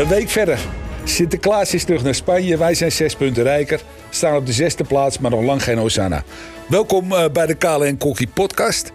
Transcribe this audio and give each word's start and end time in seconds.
Een 0.00 0.08
week 0.08 0.28
verder. 0.28 0.58
Sinterklaas 1.04 1.74
is 1.74 1.84
terug 1.84 2.02
naar 2.02 2.14
Spanje. 2.14 2.56
Wij 2.56 2.74
zijn 2.74 2.92
zes 2.92 3.14
punten 3.14 3.42
rijker. 3.42 3.80
Staan 4.10 4.36
op 4.36 4.46
de 4.46 4.52
zesde 4.52 4.84
plaats, 4.84 5.18
maar 5.18 5.30
nog 5.30 5.42
lang 5.42 5.62
geen 5.62 5.78
Hosanna. 5.78 6.24
Welkom 6.68 7.12
uh, 7.12 7.24
bij 7.32 7.46
de 7.46 7.54
Kale 7.54 7.86
en 7.86 7.98
Kokkie 7.98 8.26
podcast. 8.26 8.92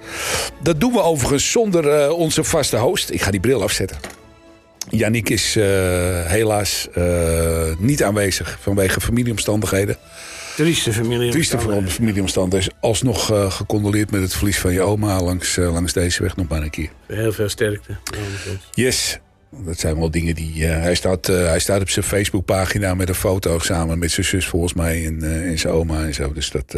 Dat 0.61 0.79
doen 0.79 0.91
we 0.91 1.01
overigens 1.01 1.51
zonder 1.51 2.05
uh, 2.05 2.11
onze 2.11 2.43
vaste 2.43 2.77
host. 2.77 3.09
Ik 3.09 3.21
ga 3.21 3.31
die 3.31 3.39
bril 3.39 3.63
afzetten. 3.63 3.97
Yannick 4.89 5.29
is 5.29 5.55
uh, 5.55 5.63
helaas 6.25 6.87
niet 7.79 8.03
aanwezig 8.03 8.57
vanwege 8.61 9.01
familieomstandigheden. 9.01 9.97
Trieste 10.55 10.93
familieomstandigheden. 10.93 11.59
Trieste 11.79 11.93
familieomstandigheden. 11.93 12.77
Alsnog 12.79 13.31
uh, 13.31 13.51
gecondoleerd 13.51 14.11
met 14.11 14.21
het 14.21 14.33
verlies 14.33 14.59
van 14.59 14.73
je 14.73 14.81
oma 14.81 15.21
langs, 15.21 15.55
langs 15.55 15.93
deze 15.93 16.23
weg 16.23 16.35
nog 16.35 16.47
maar 16.47 16.61
een 16.61 16.69
keer. 16.69 16.89
Heel 17.07 17.31
veel 17.31 17.49
sterkte. 17.49 17.95
Yes. 18.73 19.19
Dat 19.57 19.79
zijn 19.79 19.99
wel 19.99 20.11
dingen 20.11 20.35
die. 20.35 20.55
Uh, 20.55 20.69
hij, 20.69 20.95
staat, 20.95 21.27
hij 21.27 21.59
staat 21.59 21.81
op 21.81 21.89
zijn 21.89 22.05
Facebookpagina 22.05 22.93
met 22.93 23.09
een 23.09 23.15
foto 23.15 23.59
samen 23.59 23.99
met 23.99 24.11
zijn 24.11 24.25
zus 24.25 24.47
volgens 24.47 24.73
mij 24.73 25.05
en, 25.05 25.43
en 25.43 25.59
zijn 25.59 25.73
oma 25.73 26.05
en 26.05 26.13
zo. 26.13 26.33
Dus 26.33 26.49
dat 26.51 26.75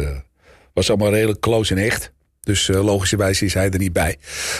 was 0.72 0.88
allemaal 0.88 1.12
redelijk 1.12 1.40
close 1.40 1.74
en 1.74 1.80
echt. 1.84 2.12
Dus 2.40 2.68
logischerwijs 2.68 3.42
is 3.42 3.54
hij 3.54 3.70
er 3.70 3.78
niet 3.78 3.92
bij. 3.92 4.16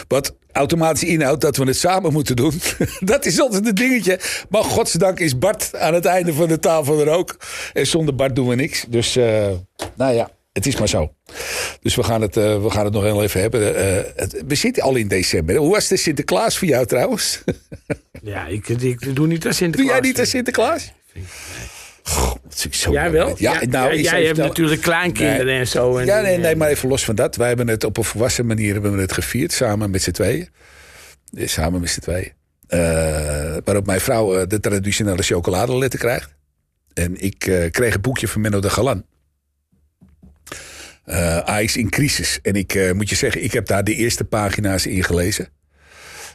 Wat 0.07 0.35
automatisch 0.51 1.03
inhoudt 1.03 1.41
dat 1.41 1.57
we 1.57 1.65
het 1.65 1.77
samen 1.77 2.13
moeten 2.13 2.35
doen. 2.35 2.53
dat 2.99 3.25
is 3.25 3.39
altijd 3.39 3.67
een 3.67 3.75
dingetje. 3.75 4.19
Maar 4.49 4.63
godzijdank 4.63 5.19
is 5.19 5.37
Bart 5.37 5.75
aan 5.75 5.93
het 5.93 6.05
einde 6.05 6.33
van 6.33 6.47
de 6.47 6.59
tafel 6.59 6.99
er 6.99 7.09
ook. 7.09 7.37
En 7.73 7.87
zonder 7.87 8.15
Bart 8.15 8.35
doen 8.35 8.47
we 8.47 8.55
niks. 8.55 8.85
Dus 8.87 9.15
nou 9.95 10.13
ja, 10.13 10.29
het 10.53 10.65
is 10.65 10.77
maar 10.77 10.89
zo. 10.89 11.13
Dus 11.81 11.95
we 11.95 12.03
gaan 12.03 12.21
het, 12.21 12.35
we 12.35 12.69
gaan 12.69 12.85
het 12.85 12.93
nog 12.93 13.03
heel 13.03 13.23
even 13.23 13.41
hebben. 13.41 13.61
Het, 14.15 14.43
we 14.47 14.55
zitten 14.55 14.83
al 14.83 14.95
in 14.95 15.07
december. 15.07 15.55
Hoe 15.55 15.71
was 15.71 15.87
de 15.87 15.97
Sinterklaas 15.97 16.57
voor 16.57 16.67
jou 16.67 16.85
trouwens? 16.85 17.41
ja, 18.21 18.45
ik, 18.45 18.67
ik, 18.67 19.15
doe 19.15 19.27
niet 19.27 19.45
aan 19.45 19.53
Sinterklaas. 19.53 19.91
Doe 19.91 20.01
jij 20.01 20.09
niet 20.09 20.19
aan 20.19 20.25
Sinterklaas? 20.25 20.91
Nee. 21.13 21.23
Zo 22.69 22.91
jij 22.91 23.11
wel? 23.11 23.35
Ja, 23.37 23.65
nou, 23.65 23.93
ja, 23.93 24.01
jij 24.01 24.25
hebt 24.25 24.37
natuurlijk 24.37 24.81
kleinkinderen 24.81 25.45
nee. 25.45 25.59
en 25.59 25.67
zo. 25.67 25.97
En 25.97 26.05
ja, 26.05 26.21
nee, 26.21 26.37
nee, 26.37 26.55
maar 26.55 26.69
even 26.69 26.89
los 26.89 27.05
van 27.05 27.15
dat. 27.15 27.35
Wij 27.35 27.47
hebben 27.47 27.67
het 27.67 27.83
op 27.83 27.97
een 27.97 28.03
volwassen 28.03 28.45
manier 28.45 28.73
hebben 28.73 28.95
we 28.95 29.01
het 29.01 29.11
gevierd. 29.11 29.51
Samen 29.51 29.89
met 29.89 30.01
z'n 30.01 30.11
tweeën. 30.11 30.49
Samen 31.33 31.79
met 31.79 31.89
z'n 31.89 31.99
tweeën. 31.99 32.31
Uh, 32.69 32.79
waarop 33.63 33.85
mijn 33.85 34.01
vrouw 34.01 34.39
uh, 34.39 34.47
de 34.47 34.59
traditionele 34.59 35.21
chocoladeletter 35.21 35.99
krijgt. 35.99 36.35
En 36.93 37.21
ik 37.21 37.47
uh, 37.47 37.69
kreeg 37.71 37.95
een 37.95 38.01
boekje 38.01 38.27
van 38.27 38.41
Menno 38.41 38.59
de 38.59 38.69
Galan. 38.69 39.05
Ajax 41.45 41.77
in 41.77 41.89
crisis. 41.89 42.39
En 42.41 42.53
ik 42.53 42.93
moet 42.93 43.09
je 43.09 43.15
zeggen, 43.15 43.43
ik 43.43 43.51
heb 43.51 43.67
daar 43.67 43.83
de 43.83 43.95
eerste 43.95 44.23
pagina's 44.23 44.85
in 44.85 45.03
gelezen. 45.03 45.47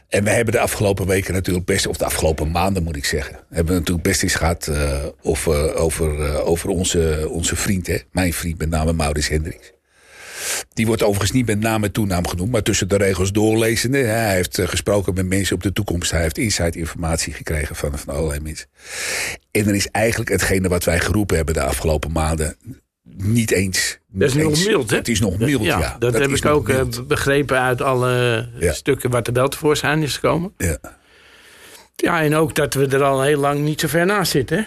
En 0.09 0.23
we 0.23 0.29
hebben 0.29 0.53
de 0.53 0.59
afgelopen 0.59 1.07
weken 1.07 1.33
natuurlijk 1.33 1.65
best, 1.65 1.87
of 1.87 1.97
de 1.97 2.05
afgelopen 2.05 2.51
maanden 2.51 2.83
moet 2.83 2.95
ik 2.95 3.05
zeggen, 3.05 3.35
hebben 3.49 3.73
we 3.73 3.79
natuurlijk 3.79 4.07
best 4.07 4.23
eens 4.23 4.35
gehad 4.35 4.67
uh, 4.67 5.05
over, 5.21 5.75
over, 5.75 6.19
uh, 6.19 6.47
over 6.47 6.69
onze, 6.69 7.27
onze 7.29 7.55
vriend, 7.55 7.87
hè? 7.87 7.97
mijn 8.11 8.33
vriend, 8.33 8.57
met 8.57 8.69
name 8.69 8.93
Maurits 8.93 9.27
Hendricks. 9.27 9.73
Die 10.73 10.85
wordt 10.85 11.03
overigens 11.03 11.31
niet 11.31 11.45
met 11.45 11.59
naam 11.59 11.83
en 11.83 11.91
toenaam 11.91 12.27
genoemd, 12.27 12.51
maar 12.51 12.61
tussen 12.61 12.89
de 12.89 12.97
regels 12.97 13.31
doorlezende. 13.31 13.97
Hij 13.97 14.35
heeft 14.35 14.61
gesproken 14.63 15.13
met 15.13 15.25
mensen 15.25 15.55
op 15.55 15.63
de 15.63 15.73
toekomst. 15.73 16.11
Hij 16.11 16.21
heeft 16.21 16.37
inside 16.37 16.79
informatie 16.79 17.33
gekregen 17.33 17.75
van, 17.75 17.97
van 17.97 18.13
allerlei 18.13 18.39
mensen. 18.39 18.67
En 19.51 19.63
dan 19.63 19.73
is 19.73 19.87
eigenlijk 19.87 20.29
hetgene 20.31 20.67
wat 20.67 20.83
wij 20.83 20.99
geroepen 20.99 21.35
hebben 21.35 21.53
de 21.53 21.63
afgelopen 21.63 22.11
maanden 22.11 22.57
niet 23.17 23.51
eens. 23.51 23.99
Dat 24.11 24.27
is 24.27 24.33
nog 24.33 24.65
mild, 24.65 24.89
hè? 24.89 24.97
Het 24.97 25.07
is 25.07 25.19
nog 25.19 25.37
mild, 25.37 25.63
ja. 25.63 25.79
ja. 25.79 25.95
Dat, 25.99 26.11
dat, 26.11 26.21
heb 26.21 26.31
ik 26.31 26.45
ook 26.45 26.67
mild. 26.67 27.07
begrepen 27.07 27.61
uit 27.61 27.81
alle 27.81 28.47
ja. 28.59 28.73
stukken 28.73 29.09
wat 29.09 29.27
er 29.27 29.33
wel 29.33 29.47
tevoorschijn 29.47 30.01
is 30.01 30.13
gekomen. 30.13 30.53
Ja. 30.57 30.77
Ja, 31.95 32.21
en 32.21 32.35
ook 32.35 32.55
dat 32.55 32.73
we 32.73 32.87
er 32.87 33.03
al 33.03 33.21
heel 33.21 33.39
lang 33.39 33.59
niet 33.59 33.79
zo 33.79 33.87
ver 33.87 34.05
naast 34.05 34.31
zitten. 34.31 34.57
Hè? 34.57 34.63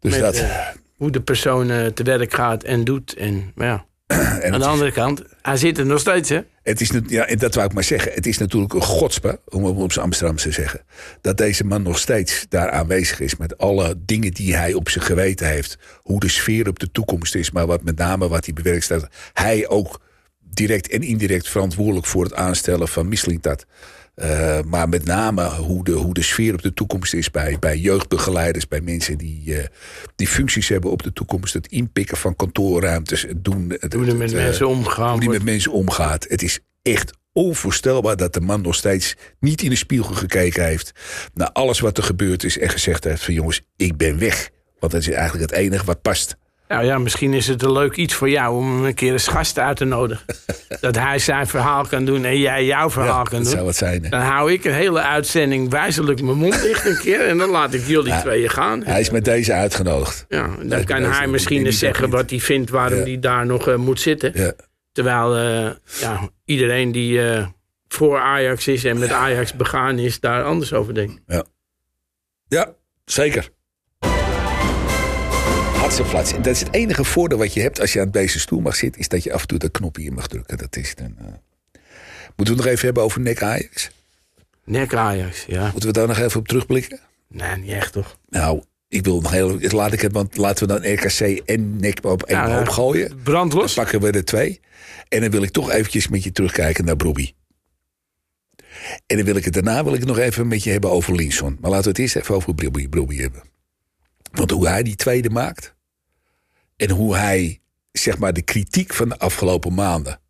Dus 0.00 0.12
Met, 0.12 0.20
dat. 0.20 0.34
Uh, 0.34 0.68
hoe 0.96 1.10
de 1.10 1.20
persoon 1.20 1.70
uh, 1.70 1.86
te 1.86 2.02
werk 2.02 2.34
gaat 2.34 2.62
en 2.62 2.84
doet. 2.84 3.14
En, 3.14 3.52
ja. 3.56 3.84
en 4.42 4.52
Aan 4.52 4.60
de 4.60 4.66
andere 4.66 4.88
is, 4.88 4.94
kant, 4.94 5.22
hij 5.42 5.56
zit 5.56 5.78
er 5.78 5.86
nog 5.86 6.00
steeds, 6.00 6.28
hè? 6.28 6.40
Het 6.62 6.80
is, 6.80 6.92
ja, 7.06 7.26
dat 7.26 7.54
wou 7.54 7.66
ik 7.66 7.72
maar 7.72 7.84
zeggen. 7.84 8.12
Het 8.12 8.26
is 8.26 8.38
natuurlijk 8.38 8.74
een 8.74 8.82
godspe, 8.82 9.40
om 9.48 9.64
het 9.64 9.76
op 9.76 9.92
zijn 9.92 10.04
Amsterdamse 10.04 10.48
te 10.48 10.54
zeggen. 10.54 10.80
Dat 11.20 11.36
deze 11.36 11.64
man 11.64 11.82
nog 11.82 11.98
steeds 11.98 12.46
daar 12.48 12.70
aanwezig 12.70 13.20
is. 13.20 13.36
Met 13.36 13.58
alle 13.58 13.94
dingen 13.98 14.32
die 14.32 14.56
hij 14.56 14.72
op 14.72 14.88
zijn 14.88 15.04
geweten 15.04 15.46
heeft. 15.46 15.78
Hoe 16.02 16.20
de 16.20 16.28
sfeer 16.28 16.68
op 16.68 16.78
de 16.78 16.90
toekomst 16.90 17.34
is. 17.34 17.50
Maar 17.50 17.66
wat 17.66 17.82
met 17.82 17.96
name 17.96 18.28
wat 18.28 18.44
hij 18.44 18.54
bewerkstelligt. 18.54 19.30
Hij 19.32 19.68
ook 19.68 20.00
direct 20.40 20.88
en 20.88 21.02
indirect 21.02 21.48
verantwoordelijk 21.48 22.06
voor 22.06 22.24
het 22.24 22.34
aanstellen 22.34 22.88
van 22.88 23.08
Mislintat. 23.08 23.66
Uh, 24.22 24.58
maar 24.66 24.88
met 24.88 25.04
name 25.04 25.48
hoe 25.48 25.84
de, 25.84 25.92
hoe 25.92 26.14
de 26.14 26.22
sfeer 26.22 26.54
op 26.54 26.62
de 26.62 26.74
toekomst 26.74 27.14
is 27.14 27.30
bij, 27.30 27.56
bij 27.58 27.76
jeugdbegeleiders, 27.78 28.68
bij 28.68 28.80
mensen 28.80 29.18
die, 29.18 29.42
uh, 29.44 29.64
die 30.16 30.26
functies 30.26 30.68
hebben 30.68 30.90
op 30.90 31.02
de 31.02 31.12
toekomst. 31.12 31.54
Het 31.54 31.66
inpikken 31.66 32.16
van 32.16 32.36
kantoorruimtes, 32.36 33.22
het 33.22 33.44
doen. 33.44 33.74
Het, 33.78 33.92
hoe 33.92 34.04
die 34.04 34.14
met 34.14 34.30
het, 34.30 34.40
mensen 34.40 34.68
omgaan. 34.68 35.10
Hoe 35.10 35.20
die 35.20 35.28
met 35.28 35.42
mensen 35.42 35.72
omgaat. 35.72 36.26
Het 36.28 36.42
is 36.42 36.60
echt 36.82 37.12
onvoorstelbaar 37.32 38.16
dat 38.16 38.32
de 38.32 38.40
man 38.40 38.62
nog 38.62 38.74
steeds 38.74 39.16
niet 39.38 39.62
in 39.62 39.70
de 39.70 39.76
spiegel 39.76 40.14
gekeken 40.14 40.64
heeft. 40.64 40.92
Naar 41.34 41.52
alles 41.52 41.80
wat 41.80 41.98
er 41.98 42.04
gebeurd 42.04 42.44
is 42.44 42.58
en 42.58 42.68
gezegd 42.68 43.04
heeft: 43.04 43.24
van 43.24 43.34
jongens, 43.34 43.60
ik 43.76 43.96
ben 43.96 44.18
weg. 44.18 44.50
Want 44.78 44.92
dat 44.92 45.00
is 45.00 45.10
eigenlijk 45.10 45.50
het 45.50 45.60
enige 45.60 45.84
wat 45.84 46.02
past. 46.02 46.36
Nou 46.70 46.84
ja, 46.84 46.98
misschien 46.98 47.34
is 47.34 47.46
het 47.46 47.62
een 47.62 47.72
leuk 47.72 47.96
iets 47.96 48.14
voor 48.14 48.30
jou 48.30 48.56
om 48.56 48.74
hem 48.74 48.84
een 48.84 48.94
keer 48.94 49.12
als 49.12 49.28
gast 49.28 49.58
uit 49.58 49.76
te 49.76 49.84
nodigen. 49.84 50.24
dat 50.80 50.96
hij 50.96 51.18
zijn 51.18 51.46
verhaal 51.46 51.86
kan 51.86 52.04
doen 52.04 52.24
en 52.24 52.38
jij 52.38 52.64
jouw 52.64 52.90
verhaal 52.90 53.18
ja, 53.18 53.22
kan 53.22 53.38
dat 53.38 53.42
doen. 53.42 53.52
Zou 53.52 53.66
het 53.66 53.76
zijn, 53.76 54.02
hè? 54.02 54.08
dan 54.08 54.20
hou 54.20 54.52
ik 54.52 54.64
een 54.64 54.72
hele 54.72 55.00
uitzending 55.00 55.70
wijzelijk 55.70 56.22
mijn 56.22 56.36
mond 56.36 56.62
dicht 56.62 56.86
een 56.86 56.98
keer. 56.98 57.20
En 57.20 57.38
dan 57.38 57.50
laat 57.50 57.74
ik 57.74 57.86
jullie 57.86 58.12
ja, 58.12 58.20
tweeën 58.20 58.50
gaan. 58.50 58.84
Hij 58.84 59.00
is 59.00 59.10
met 59.10 59.24
deze 59.24 59.52
uitgenodigd. 59.52 60.24
Ja, 60.28 60.50
dan 60.62 60.84
kan 60.84 61.02
hij 61.02 61.26
misschien 61.26 61.66
eens 61.66 61.78
zeggen 61.78 62.10
wat 62.10 62.30
hij 62.30 62.40
vindt 62.40 62.70
waarom 62.70 62.98
ja. 62.98 63.04
hij 63.04 63.18
daar 63.18 63.46
nog 63.46 63.68
uh, 63.68 63.76
moet 63.76 64.00
zitten. 64.00 64.54
Terwijl 64.92 65.38
uh, 65.38 65.70
ja, 66.00 66.28
iedereen 66.44 66.92
die 66.92 67.12
uh, 67.12 67.46
voor 67.88 68.18
Ajax 68.18 68.68
is 68.68 68.84
en 68.84 68.98
met 68.98 69.10
Ajax 69.10 69.54
begaan 69.54 69.98
is, 69.98 70.20
daar 70.20 70.44
anders 70.44 70.72
over 70.72 70.94
denkt. 70.94 71.20
Ja, 71.26 71.44
ja 72.48 72.74
zeker. 73.04 73.48
Dat 75.96 76.46
is 76.46 76.60
het 76.60 76.74
enige 76.74 77.04
voordeel 77.04 77.38
wat 77.38 77.54
je 77.54 77.60
hebt 77.60 77.80
als 77.80 77.92
je 77.92 78.00
aan 78.00 78.10
deze 78.10 78.38
stoel 78.38 78.60
mag 78.60 78.76
zitten, 78.76 79.00
is 79.00 79.08
dat 79.08 79.22
je 79.22 79.32
af 79.32 79.40
en 79.40 79.46
toe 79.46 79.58
dat 79.58 79.70
knopje 79.70 80.04
in 80.04 80.14
mag 80.14 80.26
drukken. 80.26 80.58
Dat 80.58 80.76
is 80.76 80.94
dan, 80.94 81.16
uh... 81.20 81.26
Moeten 82.26 82.34
we 82.36 82.44
het 82.44 82.56
nog 82.56 82.66
even 82.66 82.84
hebben 82.84 83.02
over 83.02 83.20
nek 83.20 83.42
Ajax? 83.42 83.90
Nek 84.64 84.94
Ajax, 84.94 85.44
ja. 85.46 85.62
Moeten 85.62 85.86
we 85.86 85.92
daar 85.92 86.06
nog 86.06 86.18
even 86.18 86.40
op 86.40 86.48
terugblikken? 86.48 87.00
Nee, 87.28 87.56
niet 87.56 87.70
echt 87.70 87.92
toch? 87.92 88.18
Nou, 88.28 88.62
ik 88.88 89.04
wil 89.04 89.20
nog 89.20 89.30
heel. 89.30 89.58
Laat 89.60 89.92
ik 89.92 90.00
het, 90.00 90.12
want 90.12 90.36
laten 90.36 90.66
we 90.66 90.80
dan 90.80 90.92
RKC 90.92 91.20
en 91.44 91.76
nek 91.76 91.98
op 92.04 92.22
één 92.22 92.52
hoop 92.52 92.68
gooien. 92.68 93.20
Brandlos. 93.22 93.74
Dan 93.74 93.84
pakken 93.84 94.00
we 94.00 94.10
er 94.10 94.24
twee. 94.24 94.60
En 95.08 95.20
dan 95.20 95.30
wil 95.30 95.42
ik 95.42 95.50
toch 95.50 95.70
eventjes 95.70 96.08
met 96.08 96.24
je 96.24 96.32
terugkijken 96.32 96.84
naar 96.84 96.96
Brobbey. 96.96 97.34
En 99.06 99.16
dan 99.16 99.24
wil 99.24 99.36
ik 99.36 99.44
het 99.44 99.54
daarna 99.54 99.84
wil 99.84 99.92
ik 99.92 99.98
het 99.98 100.08
nog 100.08 100.18
even 100.18 100.48
met 100.48 100.64
je 100.64 100.70
hebben 100.70 100.90
over 100.90 101.14
Linson. 101.14 101.56
Maar 101.60 101.70
laten 101.70 101.84
we 101.84 101.90
het 101.90 101.98
eerst 101.98 102.16
even 102.16 102.34
over 102.34 102.54
Brobbey 102.54 103.16
hebben. 103.16 103.42
Want 104.32 104.50
hoe 104.50 104.68
hij 104.68 104.82
die 104.82 104.96
tweede 104.96 105.30
maakt. 105.30 105.74
En 106.80 106.90
hoe 106.90 107.16
hij, 107.16 107.60
zeg 107.92 108.18
maar, 108.18 108.32
de 108.32 108.42
kritiek 108.42 108.94
van 108.94 109.08
de 109.08 109.18
afgelopen 109.18 109.74
maanden 109.74 110.20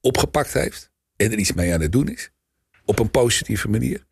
opgepakt 0.00 0.52
heeft. 0.52 0.90
En 1.16 1.32
er 1.32 1.38
iets 1.38 1.52
mee 1.52 1.72
aan 1.72 1.80
het 1.80 1.92
doen 1.92 2.08
is. 2.08 2.30
Op 2.84 2.98
een 2.98 3.10
positieve 3.10 3.68
manier. 3.68 4.04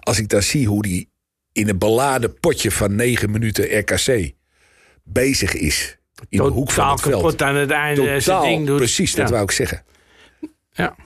Als 0.00 0.18
ik 0.18 0.28
dan 0.28 0.42
zie 0.42 0.66
hoe 0.66 0.86
hij 0.86 1.08
in 1.52 1.68
een 1.68 1.78
beladen 1.78 2.38
potje 2.40 2.70
van 2.70 2.94
negen 2.94 3.30
minuten 3.30 3.78
RKC 3.78 4.32
bezig 5.04 5.54
is. 5.54 5.98
In 6.28 6.38
Totaal 6.38 6.46
de 6.46 6.52
hoek 6.52 6.70
van 6.70 6.90
het 6.90 7.00
veld. 7.00 7.14
kapot 7.14 7.42
aan 7.42 7.56
het 7.56 7.70
einde 7.70 8.20
zijn 8.20 8.42
ding 8.42 8.66
doet. 8.66 8.76
Precies, 8.76 9.14
dat 9.14 9.26
ja. 9.26 9.32
wou 9.32 9.44
ik 9.44 9.50
zeggen. 9.50 9.84
Ja. 10.72 10.96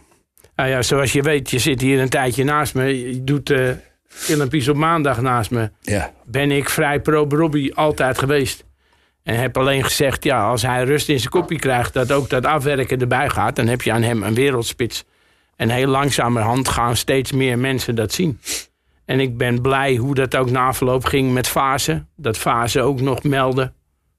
Nou 0.57 0.69
ja, 0.69 0.83
zoals 0.83 1.13
je 1.13 1.23
weet, 1.23 1.51
je 1.51 1.59
zit 1.59 1.81
hier 1.81 2.01
een 2.01 2.09
tijdje 2.09 2.45
naast 2.45 2.75
me. 2.75 3.09
Je 3.11 3.25
doet 3.25 3.51
uh, 3.51 3.71
filmpjes 4.07 4.69
op 4.69 4.77
maandag 4.77 5.21
naast 5.21 5.51
me. 5.51 5.71
Ja. 5.81 6.13
Ben 6.25 6.51
ik 6.51 6.69
vrij 6.69 7.01
pro-Robbie 7.01 7.75
altijd 7.75 8.19
geweest. 8.19 8.65
En 9.25 9.39
heb 9.39 9.57
alleen 9.57 9.85
gezegd, 9.85 10.25
ja, 10.25 10.49
als 10.49 10.63
hij 10.63 10.85
rust 10.85 11.09
in 11.09 11.19
zijn 11.19 11.31
kopie 11.31 11.59
krijgt... 11.59 11.93
dat 11.93 12.13
ook 12.13 12.31
dat 12.31 12.45
afwerken 12.45 13.01
erbij 13.01 13.29
gaat... 13.29 13.57
dan 13.57 13.67
heb 13.67 13.83
je 13.83 13.93
aan 13.93 14.03
hem 14.03 14.23
een 14.23 14.35
wereldspits. 14.35 15.05
En 15.57 15.69
heel 15.69 15.89
langzamerhand 15.89 16.69
gaan 16.69 16.97
steeds 16.97 17.33
meer 17.33 17.59
mensen 17.59 17.95
dat 17.95 18.13
zien. 18.13 18.41
En 19.05 19.21
ik 19.21 19.37
ben 19.37 19.61
blij 19.61 19.97
hoe 19.97 20.15
dat 20.15 20.37
ook 20.37 20.51
na 20.51 20.67
afloop 20.67 21.05
ging 21.05 21.33
met 21.33 21.49
Fase. 21.49 22.05
Dat 22.17 22.39
Fase 22.39 22.81
ook 22.81 23.01
nog 23.01 23.23
meldde 23.23 23.73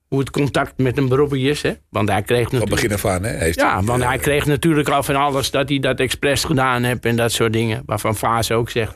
hoe 0.07 0.19
het 0.19 0.30
contact 0.30 0.78
met 0.78 0.98
een 0.98 1.16
Robbie 1.16 1.50
is. 1.50 1.62
Hè? 1.62 1.74
Want 1.90 2.10
hij 2.10 2.22
kreeg 2.22 2.50
Van 2.50 2.60
natuurlijk... 2.60 2.81
begin 2.81 2.94
af 2.94 3.16
aan, 3.16 3.24
hè? 3.24 3.38
Heeft 3.38 3.60
Ja, 3.60 3.84
want 3.84 4.04
hij 4.04 4.18
kreeg 4.18 4.46
natuurlijk 4.46 4.90
al 4.90 5.04
van 5.04 5.16
alles 5.16 5.51
dat 5.51 5.69
hij 5.69 5.80
dat 5.80 6.00
expres 6.00 6.44
gedaan 6.44 6.84
heeft 6.84 7.06
en 7.06 7.16
dat 7.16 7.31
soort 7.31 7.54
dingen. 7.54 7.84
Waarvan 7.86 8.16
Fase 8.16 8.54
ook 8.54 8.69
zegt, 8.69 8.96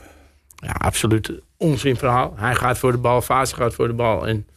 ja, 0.55 0.71
absoluut 0.71 1.31
onzin 1.57 1.95
verhaal. 1.95 2.33
Hij 2.35 2.55
gaat 2.55 2.77
voor 2.77 2.91
de 2.91 2.97
bal, 2.97 3.21
Fase 3.21 3.55
gaat 3.55 3.73
voor 3.73 3.87
de 3.87 3.93
bal 3.93 4.27
en 4.27 4.47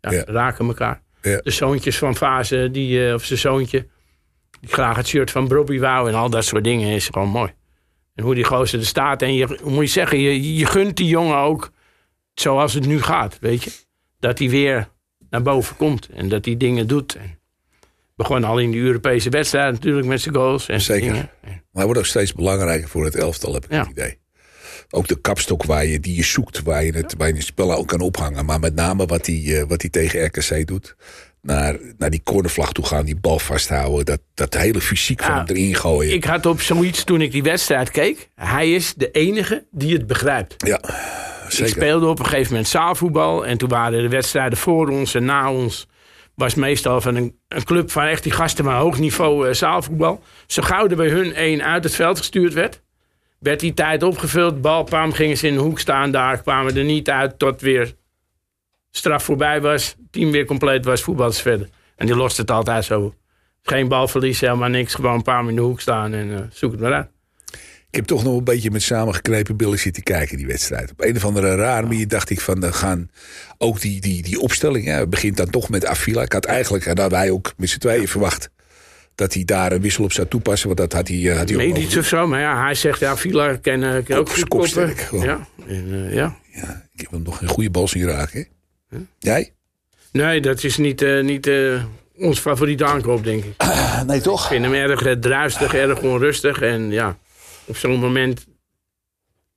ja, 0.00 0.10
Ja. 0.10 0.22
raken 0.26 0.66
elkaar. 0.66 1.02
Ja. 1.22 1.40
De 1.42 1.50
zoontjes 1.50 1.98
van 1.98 2.16
Fase, 2.16 2.68
die, 2.72 3.06
eh, 3.08 3.14
of 3.14 3.24
zijn 3.24 3.38
zoontje, 3.38 3.86
die 4.60 4.70
graag 4.72 4.96
het 4.96 5.06
shirt 5.06 5.30
van 5.30 5.48
Robbie 5.48 5.80
wou 5.80 6.08
en 6.08 6.14
al 6.14 6.30
dat 6.30 6.44
soort 6.44 6.64
dingen 6.64 6.94
is 6.94 7.08
gewoon 7.08 7.28
mooi. 7.28 7.52
En 8.14 8.24
hoe 8.24 8.34
die 8.34 8.44
gozer 8.44 8.78
er 8.78 8.86
staat 8.86 9.22
en 9.22 9.34
je, 9.34 9.58
moet 9.64 9.84
je 9.84 9.90
zeggen, 9.90 10.18
je, 10.18 10.54
je 10.56 10.66
gunt 10.66 10.96
die 10.96 11.06
jongen 11.08 11.36
ook 11.36 11.70
zoals 12.34 12.74
het 12.74 12.86
nu 12.86 13.02
gaat, 13.02 13.38
weet 13.40 13.62
je. 13.62 13.70
Dat 14.18 14.38
hij 14.38 14.48
weer 14.50 14.88
naar 15.30 15.42
boven 15.42 15.76
komt 15.76 16.08
en 16.08 16.28
dat 16.28 16.44
hij 16.44 16.56
dingen 16.56 16.86
doet. 16.86 17.14
En 17.14 17.38
begon 18.16 18.44
al 18.44 18.58
in 18.58 18.70
de 18.70 18.78
Europese 18.78 19.30
wedstrijd 19.30 19.72
natuurlijk 19.72 20.06
met 20.06 20.20
zijn 20.20 20.34
goals. 20.34 20.68
En 20.68 20.80
Zeker. 20.80 21.12
dingen. 21.12 21.30
Maar 21.42 21.60
hij 21.72 21.84
wordt 21.84 21.98
ook 22.00 22.06
steeds 22.06 22.32
belangrijker 22.32 22.88
voor 22.88 23.04
het 23.04 23.14
elftal, 23.14 23.54
heb 23.54 23.64
ik 23.64 23.70
Ja. 23.72 23.78
het 23.78 23.90
idee. 23.90 24.18
Ook 24.90 25.08
de 25.08 25.20
kapstok 25.20 25.64
waar 25.64 25.86
je, 25.86 26.00
die 26.00 26.16
je 26.16 26.22
zoekt, 26.24 26.62
waar 26.62 26.84
je 26.84 26.92
het, 26.92 27.14
waar 27.18 27.28
je 27.28 27.34
het 27.34 27.44
spel 27.44 27.72
ook 27.74 27.88
kan 27.88 28.00
ophangen. 28.00 28.44
Maar 28.44 28.60
met 28.60 28.74
name 28.74 29.06
wat 29.06 29.26
hij, 29.26 29.42
eh, 29.46 29.64
wat 29.68 29.80
hij 29.80 29.90
tegen 29.90 30.24
RKC 30.24 30.66
doet. 30.66 30.96
Naar, 31.42 31.76
naar 31.98 32.10
die 32.10 32.20
cornervlag 32.24 32.72
toe 32.72 32.86
gaan, 32.86 33.04
die 33.04 33.16
bal 33.20 33.38
vasthouden. 33.38 34.04
Dat, 34.04 34.20
dat 34.34 34.54
hele 34.54 34.80
fysiek 34.80 35.22
van 35.22 35.34
Ja, 35.34 35.44
hem 35.44 35.56
erin 35.56 35.74
gooien. 35.74 36.12
Ik 36.14 36.24
had 36.24 36.46
op 36.46 36.60
zoiets 36.60 37.04
toen 37.04 37.20
ik 37.20 37.32
die 37.32 37.42
wedstrijd 37.42 37.90
keek. 37.90 38.28
Hij 38.34 38.72
is 38.74 38.94
de 38.94 39.10
enige 39.10 39.66
die 39.70 39.92
het 39.94 40.06
begrijpt. 40.06 40.54
ja, 40.66 40.78
Ik 41.44 41.50
zeker. 41.52 41.68
speelde 41.72 42.06
op 42.06 42.18
een 42.18 42.24
gegeven 42.24 42.50
moment 42.50 42.68
zaalvoetbal. 42.68 43.46
En 43.46 43.58
toen 43.58 43.68
waren 43.68 44.02
de 44.02 44.08
wedstrijden 44.08 44.58
voor 44.58 44.88
ons 44.88 45.14
en 45.14 45.24
na 45.24 45.52
ons. 45.52 45.86
Was 46.34 46.54
meestal 46.54 47.00
van 47.00 47.14
een, 47.14 47.36
een 47.48 47.64
club 47.64 47.90
van 47.90 48.04
echt 48.04 48.22
die 48.22 48.32
gasten 48.32 48.64
van 48.64 48.74
hoog 48.74 48.98
niveau 48.98 49.48
eh, 49.48 49.54
zaalvoetbal. 49.54 50.22
Zo 50.46 50.62
gauw 50.62 50.88
er 50.88 50.96
bij 50.96 51.08
hun 51.08 51.34
één 51.34 51.62
uit 51.64 51.84
het 51.84 51.94
veld 51.94 52.18
gestuurd 52.18 52.52
werd. 52.52 52.82
Werd 53.40 53.60
die 53.60 53.74
tijd 53.74 54.02
opgevuld. 54.02 54.60
Bal 54.60 54.86
gingen 55.12 55.36
ze 55.36 55.46
in 55.46 55.54
de 55.54 55.60
hoek 55.60 55.78
staan. 55.78 56.10
Daar 56.10 56.42
kwamen 56.42 56.76
er 56.76 56.84
niet 56.84 57.10
uit 57.10 57.38
tot 57.38 57.60
weer 57.60 57.94
straf 58.90 59.24
voorbij 59.24 59.60
was. 59.60 59.96
Team 60.10 60.30
weer 60.30 60.44
compleet 60.44 60.84
was, 60.84 61.02
voetballers 61.02 61.40
verder. 61.40 61.68
En 61.96 62.06
die 62.06 62.16
lost 62.16 62.36
het 62.36 62.50
altijd 62.50 62.84
zo. 62.84 63.14
Geen 63.62 63.88
balverlies, 63.88 64.40
helemaal 64.40 64.68
niks. 64.68 64.94
Gewoon 64.94 65.14
een 65.14 65.22
paar 65.22 65.48
in 65.48 65.54
de 65.54 65.60
hoek 65.60 65.80
staan 65.80 66.12
en 66.12 66.34
eh, 66.34 66.42
zoek 66.52 66.72
het 66.72 66.80
maar 66.80 66.92
uit. 66.92 67.08
Ik 67.90 67.96
heb 67.96 68.04
toch 68.04 68.24
nog 68.24 68.36
een 68.36 68.44
beetje 68.44 68.70
met 68.70 68.82
samengeknepen 68.82 69.56
billen 69.56 69.78
zitten 69.78 70.02
kijken, 70.02 70.36
die 70.36 70.46
wedstrijd. 70.46 70.90
Op 70.90 71.00
een 71.00 71.16
of 71.16 71.24
andere 71.24 71.54
rare 71.54 71.86
manier 71.86 72.08
dacht 72.08 72.30
ik 72.30 72.40
van, 72.40 72.60
dan 72.60 72.74
gaan 72.74 73.10
ook 73.58 73.80
die, 73.80 74.00
die, 74.00 74.22
die 74.22 74.40
opstelling, 74.40 74.84
hè, 74.84 74.92
het 74.92 75.10
begint 75.10 75.36
dan 75.36 75.50
toch 75.50 75.68
met 75.68 75.86
Avila. 75.86 76.22
Ik 76.22 76.32
had 76.32 76.44
eigenlijk, 76.44 76.86
en 76.86 77.08
wij 77.08 77.30
ook 77.30 77.52
met 77.56 77.68
z'n 77.68 77.78
tweeën 77.78 78.08
verwacht, 78.08 78.50
dat 79.14 79.34
hij 79.34 79.44
daar 79.44 79.72
een 79.72 79.80
wissel 79.80 80.04
op 80.04 80.12
zou 80.12 80.28
toepassen. 80.28 80.66
Want 80.66 80.78
dat 80.78 80.92
had 80.92 81.08
hij, 81.08 81.30
eh, 81.30 81.36
had 81.36 81.48
hij 81.48 81.58
ook 81.58 81.72
Medisch 81.72 81.96
of 81.96 82.06
zo, 82.06 82.26
maar 82.26 82.40
ja, 82.40 82.62
hij 82.64 82.74
zegt 82.74 83.00
ja, 83.00 83.16
Villa 83.16 83.56
kan, 83.56 83.82
eh, 83.82 84.04
kan 84.04 84.18
ook 84.18 84.30
goed 84.30 84.48
koppen. 84.48 84.94
Ja, 85.20 85.48
en, 85.66 86.06
eh, 86.06 86.14
ja. 86.14 86.38
Ja, 86.54 86.88
ik 86.92 87.00
heb 87.00 87.10
hem 87.10 87.22
nog 87.22 87.40
een 87.40 87.48
goede 87.48 87.70
bal 87.70 87.88
zien 87.88 88.06
raken. 88.06 88.46
hè. 88.88 88.98
Jij? 89.18 89.52
Nee, 90.12 90.40
dat 90.40 90.64
is 90.64 90.76
niet, 90.76 91.02
eh, 91.02 91.22
niet 91.22 91.46
eh, 91.46 91.84
ons 92.16 92.38
favoriete 92.38 92.84
aankoop, 92.84 93.24
denk 93.24 93.44
ik. 93.44 93.50
Ik 93.50 93.66
nee, 94.06 94.20
toch? 94.20 94.46
vind 94.46 94.64
hem 94.64 94.74
erg 94.74 95.02
eh, 95.02 95.12
druistig, 95.12 95.74
erg 95.74 96.00
onrustig. 96.00 96.60
En 96.62 96.90
ja, 96.90 97.18
op 97.64 97.76
zo'n 97.76 97.98
moment... 97.98 98.46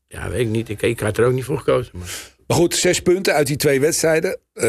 Ja, 0.08 0.30
weet 0.30 0.40
ik 0.40 0.48
niet. 0.48 0.70
Ik, 0.70 0.82
ik 0.82 1.00
had 1.00 1.18
er 1.18 1.26
ook 1.26 1.34
niet 1.34 1.44
voor 1.44 1.58
gekozen. 1.58 1.92
Maar... 1.98 2.08
Maar 2.48 2.58
goed, 2.58 2.76
zes 2.76 3.02
punten 3.02 3.34
uit 3.34 3.48
die 3.48 3.56
twee 3.56 3.80
wedstrijden. 3.80 4.38
Eh, 4.54 4.66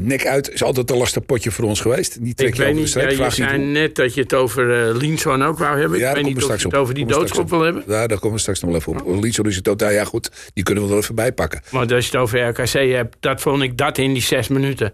nek 0.00 0.26
uit 0.26 0.52
is 0.52 0.62
altijd 0.62 0.90
een 0.90 0.96
lastig 0.96 1.24
potje 1.26 1.50
voor 1.50 1.64
ons 1.64 1.80
geweest. 1.80 2.24
Die 2.24 2.34
trek 2.34 2.48
Ik 2.48 2.54
je 2.56 2.62
weet 2.62 2.74
niet, 2.74 2.92
ja, 2.92 3.08
je 3.08 3.16
niet 3.22 3.32
zei 3.32 3.58
net 3.58 3.94
dat 3.94 4.14
je 4.14 4.20
het 4.20 4.34
over 4.34 4.94
Linson 4.96 5.42
ook 5.42 5.58
wou 5.58 5.80
hebben. 5.80 5.98
Ja, 5.98 6.08
ik 6.08 6.14
weet 6.14 6.24
niet 6.24 6.36
of 6.36 6.46
je 6.46 6.52
het 6.52 6.64
op. 6.64 6.74
over 6.74 6.94
die 6.94 7.06
doodschop 7.06 7.50
wil 7.50 7.60
hebben. 7.60 7.84
Ja, 7.86 8.06
daar 8.06 8.18
komen 8.18 8.32
we 8.36 8.40
straks 8.40 8.60
nog 8.60 8.70
wel 8.70 8.80
even 8.80 9.04
op. 9.14 9.22
Lizo 9.22 9.42
is 9.42 9.54
het 9.54 9.64
totaal, 9.64 9.90
ja 9.90 10.04
goed, 10.04 10.50
die 10.54 10.64
kunnen 10.64 10.82
we 10.84 10.88
wel 10.90 10.98
even 10.98 11.14
bijpakken. 11.14 11.60
Want 11.70 11.92
als 11.92 12.04
je 12.04 12.10
het 12.10 12.20
over 12.20 12.48
RKC 12.48 12.72
hebt, 12.92 13.16
dat 13.20 13.40
vond 13.40 13.62
ik 13.62 13.76
dat 13.76 13.98
in 13.98 14.12
die 14.12 14.22
zes 14.22 14.48
minuten. 14.48 14.92